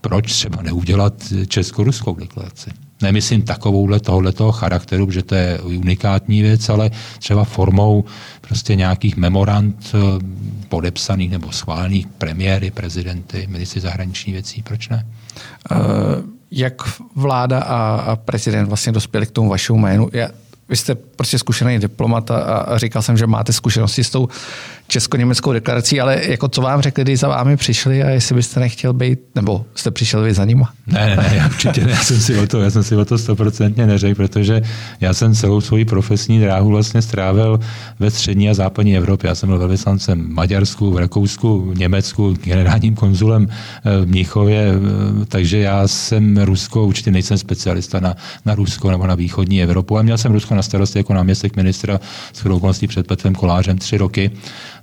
proč 0.00 0.32
třeba 0.32 0.62
neudělat 0.62 1.14
česko-ruskou 1.48 2.14
deklaraci 2.14 2.70
nemyslím 3.02 3.42
takovouhle 3.42 4.00
tohoto 4.00 4.52
charakteru, 4.52 5.10
že 5.10 5.22
to 5.22 5.34
je 5.34 5.60
unikátní 5.60 6.42
věc, 6.42 6.68
ale 6.68 6.90
třeba 7.18 7.44
formou 7.44 8.04
prostě 8.40 8.74
nějakých 8.74 9.16
memorand 9.16 9.76
eh, 9.94 9.98
podepsaných 10.68 11.30
nebo 11.30 11.52
schválených 11.52 12.06
premiéry, 12.06 12.70
prezidenty, 12.70 13.46
ministry 13.46 13.80
zahraniční 13.80 14.32
věcí. 14.32 14.62
Proč 14.62 14.88
ne? 14.88 15.06
Uh, 15.70 15.78
jak 16.50 16.74
vláda 17.14 17.58
a 17.60 18.16
prezident 18.16 18.66
vlastně 18.66 18.92
dospěli 18.92 19.26
k 19.26 19.30
tomu 19.30 19.48
vašemu 19.48 19.78
jménu? 19.78 20.08
Já, 20.12 20.28
vy 20.68 20.76
jste 20.76 20.94
prostě 20.94 21.38
zkušený 21.38 21.78
diplomat 21.78 22.30
a, 22.30 22.36
a 22.36 22.78
říkal 22.78 23.02
jsem, 23.02 23.16
že 23.16 23.26
máte 23.26 23.52
zkušenosti 23.52 24.04
s 24.04 24.10
tou 24.10 24.28
česko-německou 24.88 25.52
deklarací, 25.52 26.00
ale 26.00 26.20
jako 26.26 26.48
co 26.48 26.62
vám 26.62 26.80
řekli, 26.80 27.04
když 27.04 27.20
za 27.20 27.28
vámi 27.28 27.56
přišli 27.56 28.02
a 28.02 28.10
jestli 28.10 28.34
byste 28.34 28.60
nechtěl 28.60 28.92
být, 28.92 29.18
nebo 29.34 29.64
jste 29.74 29.90
přišel 29.90 30.22
vy 30.22 30.34
za 30.34 30.44
nima? 30.44 30.72
Ne, 30.86 31.16
ne, 31.16 31.16
ne, 31.16 31.46
určitě 31.46 31.84
ne, 31.84 31.90
já 31.90 31.96
jsem 31.96 32.20
si 32.20 32.38
o 32.38 32.46
to, 32.46 32.60
já 32.60 32.70
jsem 32.70 32.82
si 32.82 32.96
o 32.96 33.04
to 33.04 33.18
stoprocentně 33.18 33.86
neřekl, 33.86 34.14
protože 34.14 34.62
já 35.00 35.14
jsem 35.14 35.34
celou 35.34 35.60
svoji 35.60 35.84
profesní 35.84 36.40
dráhu 36.40 36.68
vlastně 36.68 37.02
strávil 37.02 37.60
ve 37.98 38.10
střední 38.10 38.50
a 38.50 38.54
západní 38.54 38.96
Evropě. 38.96 39.28
Já 39.28 39.34
jsem 39.34 39.48
byl 39.48 39.58
velvyslancem 39.58 40.24
v 40.24 40.28
Maďarsku, 40.28 40.90
v 40.90 40.98
Rakousku, 40.98 41.60
v 41.60 41.78
Německu, 41.78 42.36
generálním 42.42 42.94
konzulem 42.94 43.48
eh, 43.48 44.04
v 44.04 44.08
Mnichově, 44.08 44.72
eh, 44.72 45.24
takže 45.26 45.58
já 45.58 45.88
jsem 45.88 46.36
Rusko, 46.36 46.84
určitě 46.84 47.10
nejsem 47.10 47.38
specialista 47.38 48.00
na, 48.00 48.14
na 48.46 48.54
Rusko 48.54 48.90
nebo 48.90 49.06
na 49.06 49.14
východní 49.14 49.62
Evropu, 49.62 49.98
a 49.98 50.02
měl 50.02 50.18
jsem 50.18 50.32
Rusko 50.32 50.54
na 50.54 50.62
starosti 50.62 50.98
jako 50.98 51.14
náměstek 51.14 51.56
ministra 51.56 52.00
s 52.32 52.46
okolností 52.46 52.86
před 52.86 53.06
Petrem 53.06 53.34
Kolářem 53.34 53.78
tři 53.78 53.98
roky. 53.98 54.30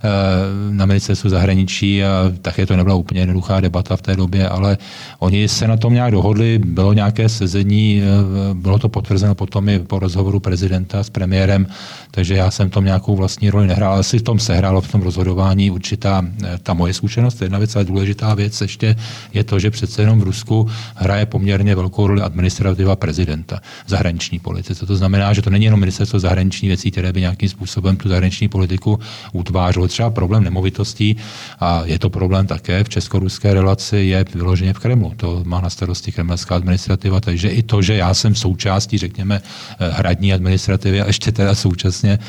Eh, 0.04 0.74
na 0.74 0.86
ministerstvu 0.86 1.30
zahraničí 1.30 2.04
a 2.04 2.32
také 2.42 2.66
to 2.66 2.78
nebyla 2.78 2.96
úplně 2.96 3.22
jednoduchá 3.22 3.60
debata 3.60 3.98
v 3.98 4.02
té 4.02 4.16
době, 4.16 4.50
ale 4.50 4.78
oni 5.20 5.48
se 5.48 5.68
na 5.68 5.78
tom 5.78 5.94
nějak 5.94 6.12
dohodli, 6.12 6.60
bylo 6.66 6.94
nějaké 6.94 7.30
sezení, 7.30 8.02
eh, 8.02 8.54
bylo 8.54 8.80
to 8.80 8.90
potvrzeno 8.90 9.36
potom 9.36 9.70
i 9.70 9.80
po 9.80 10.00
rozhovoru 10.00 10.40
prezidenta 10.40 11.04
s 11.04 11.10
premiérem, 11.10 11.68
takže 12.12 12.36
já 12.36 12.52
jsem 12.52 12.70
tom 12.70 12.86
nějakou 12.86 13.16
vlastní 13.16 13.50
roli 13.50 13.68
nehrál, 13.68 13.94
ale 13.94 14.04
si 14.04 14.20
v 14.20 14.22
tom 14.22 14.40
sehrálo 14.40 14.82
v 14.82 14.92
tom 14.92 15.02
rozhodování 15.02 15.72
určitá 15.72 16.26
eh, 16.44 16.58
ta 16.64 16.74
moje 16.74 16.94
zkušenost. 16.94 17.42
Jedna 17.42 17.58
věc, 17.58 17.76
ale 17.76 17.86
důležitá 17.86 18.34
věc 18.34 18.62
ještě 18.62 18.96
je 19.34 19.44
to, 19.44 19.60
že 19.60 19.72
přece 19.72 20.02
jenom 20.02 20.20
v 20.20 20.24
Rusku 20.24 20.68
hraje 20.96 21.26
poměrně 21.26 21.76
velkou 21.76 22.08
roli 22.08 22.22
administrativa 22.22 22.96
prezidenta 22.96 23.62
zahraniční 23.88 24.40
politice. 24.40 24.86
To 24.86 24.96
znamená, 24.96 25.34
že 25.34 25.42
to 25.42 25.50
není 25.50 25.66
jenom 25.66 25.80
ministerstvo 25.80 26.20
zahraniční 26.20 26.68
věcí, 26.68 26.92
které 26.92 27.14
by 27.14 27.22
nějakým 27.22 27.50
způsobem 27.50 27.96
tu 27.96 28.10
zahraniční 28.10 28.48
politiku 28.48 29.00
utvářelo. 29.34 29.91
Třeba 29.92 30.10
problém 30.10 30.44
nemovitostí, 30.44 31.16
a 31.60 31.82
je 31.86 32.00
to 32.00 32.10
problém 32.10 32.48
také 32.48 32.84
v 32.84 32.90
česko-ruské 32.90 33.54
relaci, 33.54 33.98
je 33.98 34.26
vyloženě 34.34 34.74
v 34.74 34.80
Kremlu. 34.80 35.14
To 35.18 35.44
má 35.46 35.62
na 35.62 35.70
starosti 35.70 36.12
kremelská 36.12 36.56
administrativa, 36.56 37.20
takže 37.20 37.50
i 37.50 37.64
to, 37.64 37.82
že 37.82 37.96
já 37.96 38.14
jsem 38.14 38.36
součástí, 38.36 38.98
řekněme, 38.98 39.42
hradní 39.80 40.34
administrativy 40.34 41.02
a 41.02 41.08
ještě 41.08 41.32
teda 41.32 41.56
současně 41.56 42.20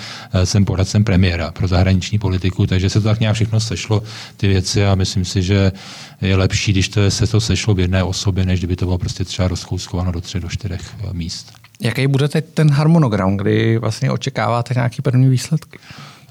jsem 0.44 0.64
poradcem 0.64 1.04
premiéra 1.04 1.50
pro 1.50 1.68
zahraniční 1.68 2.18
politiku, 2.18 2.66
takže 2.66 2.90
se 2.90 3.00
to 3.00 3.08
tak 3.08 3.20
nějak 3.20 3.34
všechno 3.34 3.60
sešlo, 3.60 4.02
ty 4.36 4.48
věci 4.48 4.86
a 4.86 4.94
myslím 4.94 5.24
si, 5.24 5.42
že 5.42 5.72
je 6.20 6.36
lepší, 6.36 6.72
když 6.72 6.88
to 6.88 7.10
se 7.10 7.26
to 7.26 7.40
sešlo 7.40 7.74
v 7.74 7.80
jedné 7.80 8.02
osobě, 8.02 8.46
než 8.46 8.60
kdyby 8.60 8.76
to 8.76 8.84
bylo 8.84 8.98
prostě 8.98 9.24
třeba 9.24 9.48
rozkouskováno 9.48 10.12
do 10.12 10.20
tři, 10.20 10.40
do 10.40 10.48
čtyřech 10.48 10.80
míst. 11.12 11.52
Jaký 11.80 12.06
bude 12.06 12.28
teď 12.28 12.44
ten 12.54 12.70
harmonogram, 12.70 13.36
kdy 13.36 13.78
vlastně 13.78 14.10
očekáváte 14.10 14.74
nějaké 14.74 15.02
první 15.02 15.28
výsledky? 15.28 15.78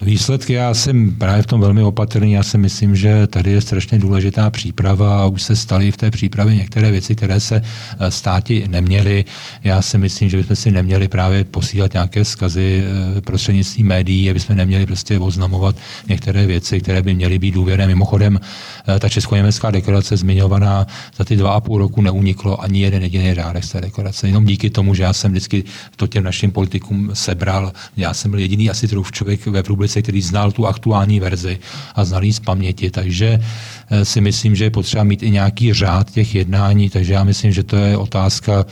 Výsledky, 0.03 0.53
já 0.53 0.73
jsem 0.73 1.15
právě 1.15 1.43
v 1.43 1.45
tom 1.45 1.61
velmi 1.61 1.83
opatrný. 1.83 2.31
Já 2.31 2.43
si 2.43 2.57
myslím, 2.57 2.95
že 2.95 3.27
tady 3.27 3.51
je 3.51 3.61
strašně 3.61 3.99
důležitá 3.99 4.49
příprava 4.49 5.21
a 5.21 5.25
už 5.25 5.41
se 5.41 5.55
staly 5.55 5.91
v 5.91 5.97
té 5.97 6.11
přípravě 6.11 6.55
některé 6.55 6.91
věci, 6.91 7.15
které 7.15 7.39
se 7.39 7.61
eh, 7.99 8.11
státi 8.11 8.67
neměly. 8.67 9.25
Já 9.63 9.81
si 9.81 9.97
myslím, 9.97 10.29
že 10.29 10.37
bychom 10.37 10.55
si 10.55 10.71
neměli 10.71 11.07
právě 11.07 11.43
posílat 11.43 11.93
nějaké 11.93 12.25
skazy 12.25 12.83
eh, 13.17 13.21
prostřednictvím 13.21 13.87
médií, 13.87 14.29
aby 14.29 14.39
jsme 14.39 14.55
neměli 14.55 14.85
prostě 14.85 15.19
oznamovat 15.19 15.75
některé 16.07 16.45
věci, 16.45 16.79
které 16.79 17.01
by 17.01 17.13
měly 17.13 17.39
být 17.39 17.51
důvěrné. 17.51 17.87
Mimochodem, 17.87 18.39
eh, 18.87 18.99
ta 18.99 19.09
česko-německá 19.09 19.71
deklarace 19.71 20.17
zmiňovaná 20.17 20.87
za 21.17 21.25
ty 21.25 21.35
dva 21.35 21.51
a 21.53 21.59
půl 21.59 21.77
roku 21.77 22.01
neuniklo 22.01 22.61
ani 22.63 22.81
jeden 22.81 23.03
jediný 23.03 23.33
řádek 23.33 23.63
z 23.63 23.71
té 23.71 23.81
deklarace. 23.81 24.27
Jenom 24.27 24.45
díky 24.45 24.69
tomu, 24.69 24.95
že 24.95 25.03
já 25.03 25.13
jsem 25.13 25.31
vždycky 25.31 25.63
to 25.95 26.07
těm 26.07 26.23
našim 26.23 26.51
politikům 26.51 27.09
sebral. 27.13 27.71
Já 27.97 28.13
jsem 28.13 28.31
byl 28.31 28.39
jediný 28.39 28.69
asi 28.69 28.87
člověk 29.11 29.47
ve 29.47 29.63
republice, 29.91 30.01
který 30.01 30.21
znal 30.21 30.51
tu 30.51 30.67
aktuální 30.67 31.19
verzi 31.19 31.59
a 31.95 32.05
znal 32.05 32.23
ji 32.23 32.33
z 32.33 32.39
paměti, 32.39 32.91
takže 32.91 33.39
eh, 33.39 34.05
si 34.05 34.21
myslím, 34.21 34.55
že 34.55 34.63
je 34.63 34.69
potřeba 34.69 35.03
mít 35.03 35.23
i 35.23 35.31
nějaký 35.31 35.73
řád 35.73 36.11
těch 36.11 36.35
jednání, 36.35 36.89
takže 36.89 37.13
já 37.13 37.23
myslím, 37.23 37.51
že 37.51 37.63
to 37.63 37.75
je 37.75 37.97
otázka 37.97 38.65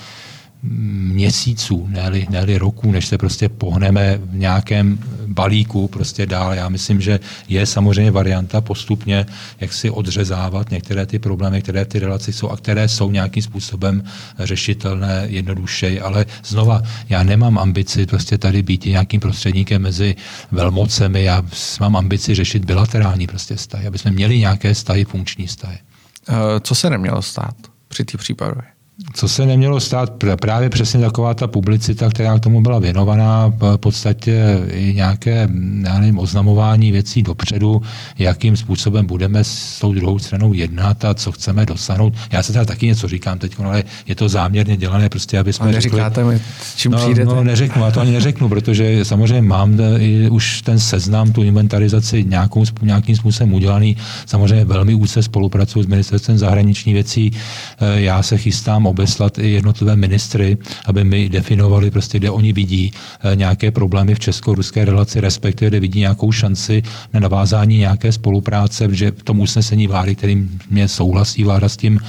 měsíců, 0.63 1.87
ne-li, 1.89 2.27
ne 2.29 2.57
roků, 2.57 2.91
než 2.91 3.07
se 3.07 3.17
prostě 3.17 3.49
pohneme 3.49 4.19
v 4.23 4.35
nějakém 4.35 4.99
balíku 5.27 5.87
prostě 5.87 6.25
dál. 6.25 6.53
Já 6.53 6.69
myslím, 6.69 7.01
že 7.01 7.19
je 7.47 7.65
samozřejmě 7.65 8.11
varianta 8.11 8.61
postupně, 8.61 9.25
jak 9.59 9.73
si 9.73 9.89
odřezávat 9.89 10.71
některé 10.71 11.05
ty 11.05 11.19
problémy, 11.19 11.61
které 11.61 11.85
ty 11.85 11.99
relaci 11.99 12.33
jsou 12.33 12.49
a 12.49 12.57
které 12.57 12.87
jsou 12.87 13.11
nějakým 13.11 13.43
způsobem 13.43 14.03
řešitelné 14.39 15.23
jednodušeji. 15.25 16.01
Ale 16.01 16.25
znova, 16.45 16.81
já 17.09 17.23
nemám 17.23 17.57
ambici 17.57 18.05
prostě 18.05 18.37
tady 18.37 18.61
být 18.61 18.85
nějakým 18.85 19.19
prostředníkem 19.19 19.81
mezi 19.81 20.15
velmocemi, 20.51 21.23
já 21.23 21.43
mám 21.79 21.95
ambici 21.95 22.35
řešit 22.35 22.65
bilaterální 22.65 23.27
prostě 23.27 23.55
vztahy, 23.55 23.87
aby 23.87 23.97
jsme 23.97 24.11
měli 24.11 24.39
nějaké 24.39 24.73
vztahy, 24.73 25.05
funkční 25.05 25.47
vztahy. 25.47 25.77
Eh, 26.29 26.33
co 26.61 26.75
se 26.75 26.89
nemělo 26.89 27.21
stát 27.21 27.55
při 27.87 28.05
té 28.05 28.17
případě? 28.17 28.78
Co 29.13 29.27
se 29.27 29.45
nemělo 29.45 29.79
stát, 29.79 30.13
právě 30.41 30.69
přesně 30.69 30.99
taková 30.99 31.33
ta 31.33 31.47
publicita, 31.47 32.09
která 32.09 32.37
k 32.37 32.39
tomu 32.39 32.61
byla 32.61 32.79
věnovaná, 32.79 33.53
v 33.59 33.77
podstatě 33.77 34.63
i 34.71 34.93
nějaké, 34.93 35.49
já 35.83 35.99
nevím, 35.99 36.19
oznamování 36.19 36.91
věcí 36.91 37.23
dopředu, 37.23 37.81
jakým 38.17 38.57
způsobem 38.57 39.05
budeme 39.05 39.43
s 39.43 39.79
tou 39.79 39.93
druhou 39.93 40.19
stranou 40.19 40.53
jednat 40.53 41.05
a 41.05 41.13
co 41.13 41.31
chceme 41.31 41.65
dosáhnout. 41.65 42.13
Já 42.31 42.43
se 42.43 42.53
teda 42.53 42.65
taky 42.65 42.85
něco 42.85 43.07
říkám 43.07 43.39
teď, 43.39 43.59
ale 43.59 43.83
je 44.07 44.15
to 44.15 44.29
záměrně 44.29 44.77
dělané, 44.77 45.09
prostě, 45.09 45.39
aby 45.39 45.53
jsme 45.53 45.63
ale 45.63 45.73
neříkáte 45.73 46.21
řekli, 46.21 46.33
mi, 46.33 46.41
čím 46.75 46.91
no, 46.91 46.97
přijdete? 46.97 47.25
No, 47.25 47.43
neřeknu, 47.43 47.83
já 47.83 47.91
to 47.91 48.01
ani 48.01 48.11
neřeknu, 48.11 48.49
protože 48.49 49.05
samozřejmě 49.05 49.41
mám 49.41 49.79
i 49.99 50.29
už 50.29 50.61
ten 50.61 50.79
seznam, 50.79 51.31
tu 51.31 51.43
inventarizaci 51.43 52.23
nějakou, 52.23 52.63
nějakým 52.81 53.15
způsobem 53.15 53.53
udělaný. 53.53 53.97
Samozřejmě 54.25 54.65
velmi 54.65 54.93
úzce 54.93 55.23
spolupracuji 55.23 55.83
s 55.83 55.87
ministerstvem 55.87 56.37
zahraniční 56.37 56.93
věcí. 56.93 57.31
Eh, 57.79 58.01
já 58.01 58.23
se 58.23 58.37
chystám 58.37 58.88
obeslat 58.89 59.37
i 59.37 59.49
jednotlivé 59.49 59.95
ministry, 59.95 60.57
aby 60.85 61.03
mi 61.03 61.29
definovali, 61.29 61.91
prostě, 61.91 62.19
kde 62.19 62.29
oni 62.29 62.53
vidí 62.53 62.91
eh, 62.91 63.35
nějaké 63.35 63.71
problémy 63.71 64.15
v 64.15 64.19
česko-ruské 64.19 64.85
relaci, 64.85 65.21
respektive 65.21 65.69
kde 65.69 65.79
vidí 65.79 65.99
nějakou 65.99 66.31
šanci 66.31 66.83
na 67.13 67.19
navázání 67.19 67.77
nějaké 67.77 68.11
spolupráce, 68.11 68.87
že 68.91 69.11
v 69.11 69.23
tom 69.23 69.39
usnesení 69.39 69.87
vlády, 69.87 70.15
kterým 70.15 70.59
mě 70.69 70.87
souhlasí 70.87 71.43
vláda 71.43 71.69
s 71.69 71.77
tím, 71.77 71.99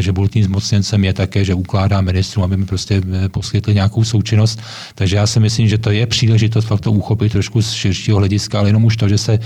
že 0.00 0.12
byl 0.12 0.28
tím 0.28 0.44
zmocněncem, 0.44 1.04
je 1.04 1.12
také, 1.12 1.44
že 1.44 1.54
ukládá 1.54 2.00
ministrům, 2.00 2.44
aby 2.44 2.56
mi 2.56 2.66
prostě 2.66 3.02
eh, 3.24 3.28
poskytli 3.28 3.74
nějakou 3.74 4.04
součinnost. 4.04 4.60
Takže 4.94 5.16
já 5.16 5.26
si 5.26 5.40
myslím, 5.40 5.68
že 5.68 5.78
to 5.78 5.90
je 5.90 6.06
příležitost 6.06 6.64
fakt 6.64 6.80
to 6.80 6.92
uchopit 6.92 7.32
trošku 7.32 7.62
z 7.62 7.72
širšího 7.72 8.18
hlediska, 8.18 8.58
ale 8.58 8.68
jenom 8.68 8.84
už 8.84 8.96
to, 8.96 9.08
že 9.08 9.18
se 9.18 9.38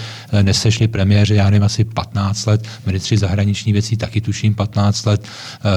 nesešli 0.42 0.88
premiéři, 0.88 1.35
já 1.35 1.50
nevím, 1.50 1.62
asi 1.62 1.85
15 1.85 2.46
let, 2.46 2.66
ministři 2.87 3.16
zahraniční 3.16 3.72
věcí 3.72 3.96
taky 3.96 4.20
tuším 4.20 4.55
15 4.55 5.07
let, 5.07 5.29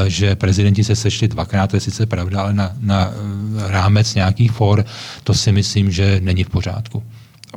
že 0.07 0.35
prezidenti 0.35 0.83
se 0.83 0.93
se 0.95 1.01
sešli 1.01 1.27
dvakrát, 1.27 1.69
to 1.69 1.75
je 1.75 1.79
sice 1.79 2.05
pravda, 2.05 2.41
ale 2.41 2.53
na, 2.53 2.71
na 2.79 3.11
eh, 3.11 3.71
rámec 3.71 4.15
nějakých 4.15 4.51
for, 4.51 4.85
to 5.23 5.33
si 5.33 5.51
myslím, 5.51 5.91
že 5.91 6.19
není 6.23 6.43
v 6.43 6.49
pořádku. 6.49 7.03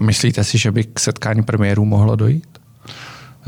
Myslíte 0.00 0.44
si, 0.44 0.58
že 0.58 0.72
by 0.72 0.84
k 0.84 1.00
setkání 1.00 1.42
premiérů 1.42 1.84
mohlo 1.84 2.16
dojít? 2.16 2.65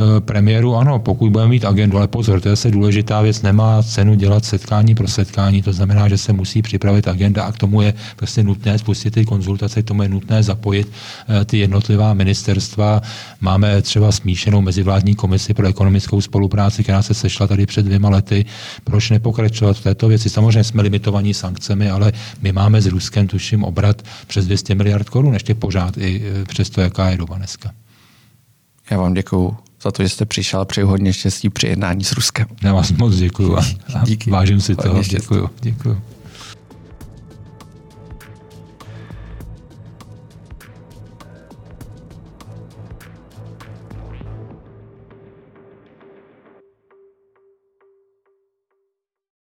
Eh, 0.00 0.20
premiéru 0.20 0.76
ano, 0.76 0.98
pokud 0.98 1.30
budeme 1.30 1.50
mít 1.50 1.64
agendu, 1.64 1.96
ale 1.96 2.08
pozor, 2.08 2.40
to 2.40 2.48
je 2.48 2.56
se 2.56 2.70
důležitá 2.70 3.22
věc, 3.22 3.42
nemá 3.42 3.82
cenu 3.82 4.14
dělat 4.14 4.44
setkání 4.44 4.94
pro 4.94 5.08
setkání, 5.08 5.62
to 5.62 5.72
znamená, 5.72 6.08
že 6.08 6.18
se 6.18 6.32
musí 6.32 6.62
připravit 6.62 7.08
agenda 7.08 7.44
a 7.44 7.52
k 7.52 7.58
tomu 7.58 7.82
je 7.82 7.94
prostě 8.16 8.42
nutné 8.42 8.78
spustit 8.78 9.10
ty 9.10 9.24
konzultace, 9.24 9.82
k 9.82 9.86
tomu 9.86 10.02
je 10.02 10.08
nutné 10.08 10.42
zapojit 10.42 10.92
eh, 11.28 11.44
ty 11.44 11.58
jednotlivá 11.58 12.14
ministerstva. 12.14 13.02
Máme 13.40 13.82
třeba 13.82 14.12
smíšenou 14.12 14.60
mezivládní 14.60 15.14
komisi 15.14 15.54
pro 15.54 15.66
ekonomickou 15.66 16.20
spolupráci, 16.20 16.82
která 16.82 17.02
se 17.02 17.14
sešla 17.14 17.46
tady 17.46 17.66
před 17.66 17.82
dvěma 17.82 18.08
lety. 18.08 18.44
Proč 18.84 19.10
nepokračovat 19.10 19.76
v 19.76 19.82
této 19.82 20.08
věci? 20.08 20.30
Samozřejmě 20.30 20.64
jsme 20.64 20.82
limitovaní 20.82 21.34
sankcemi, 21.34 21.90
ale 21.90 22.12
my 22.42 22.52
máme 22.52 22.80
s 22.80 22.86
Ruskem, 22.86 23.26
tuším, 23.26 23.64
obrat 23.64 24.02
přes 24.26 24.46
200 24.46 24.74
miliard 24.74 25.08
korun, 25.08 25.34
ještě 25.34 25.54
pořád 25.54 25.96
i 25.98 26.22
eh, 26.24 26.44
přes 26.44 26.70
to, 26.70 26.80
jaká 26.80 27.10
je 27.10 27.16
doba 27.16 27.36
dneska. 27.36 27.70
Já 28.90 28.98
vám 28.98 29.14
děkuju 29.14 29.56
za 29.82 29.90
to, 29.90 30.02
že 30.02 30.08
jste 30.08 30.24
přišel. 30.24 30.64
Přeji 30.64 30.84
hodně 30.84 31.12
štěstí 31.12 31.50
při 31.50 31.66
jednání 31.66 32.04
s 32.04 32.12
Ruskem. 32.12 32.46
Já 32.62 32.74
vás 32.74 32.92
moc 32.92 33.16
děkuju 33.16 33.56
a, 33.56 33.64
a 33.94 34.04
Díky. 34.04 34.30
vážím 34.30 34.60
si 34.60 34.76
toho. 34.76 35.02
Děkuju. 35.02 35.50
děkuju. 35.60 36.00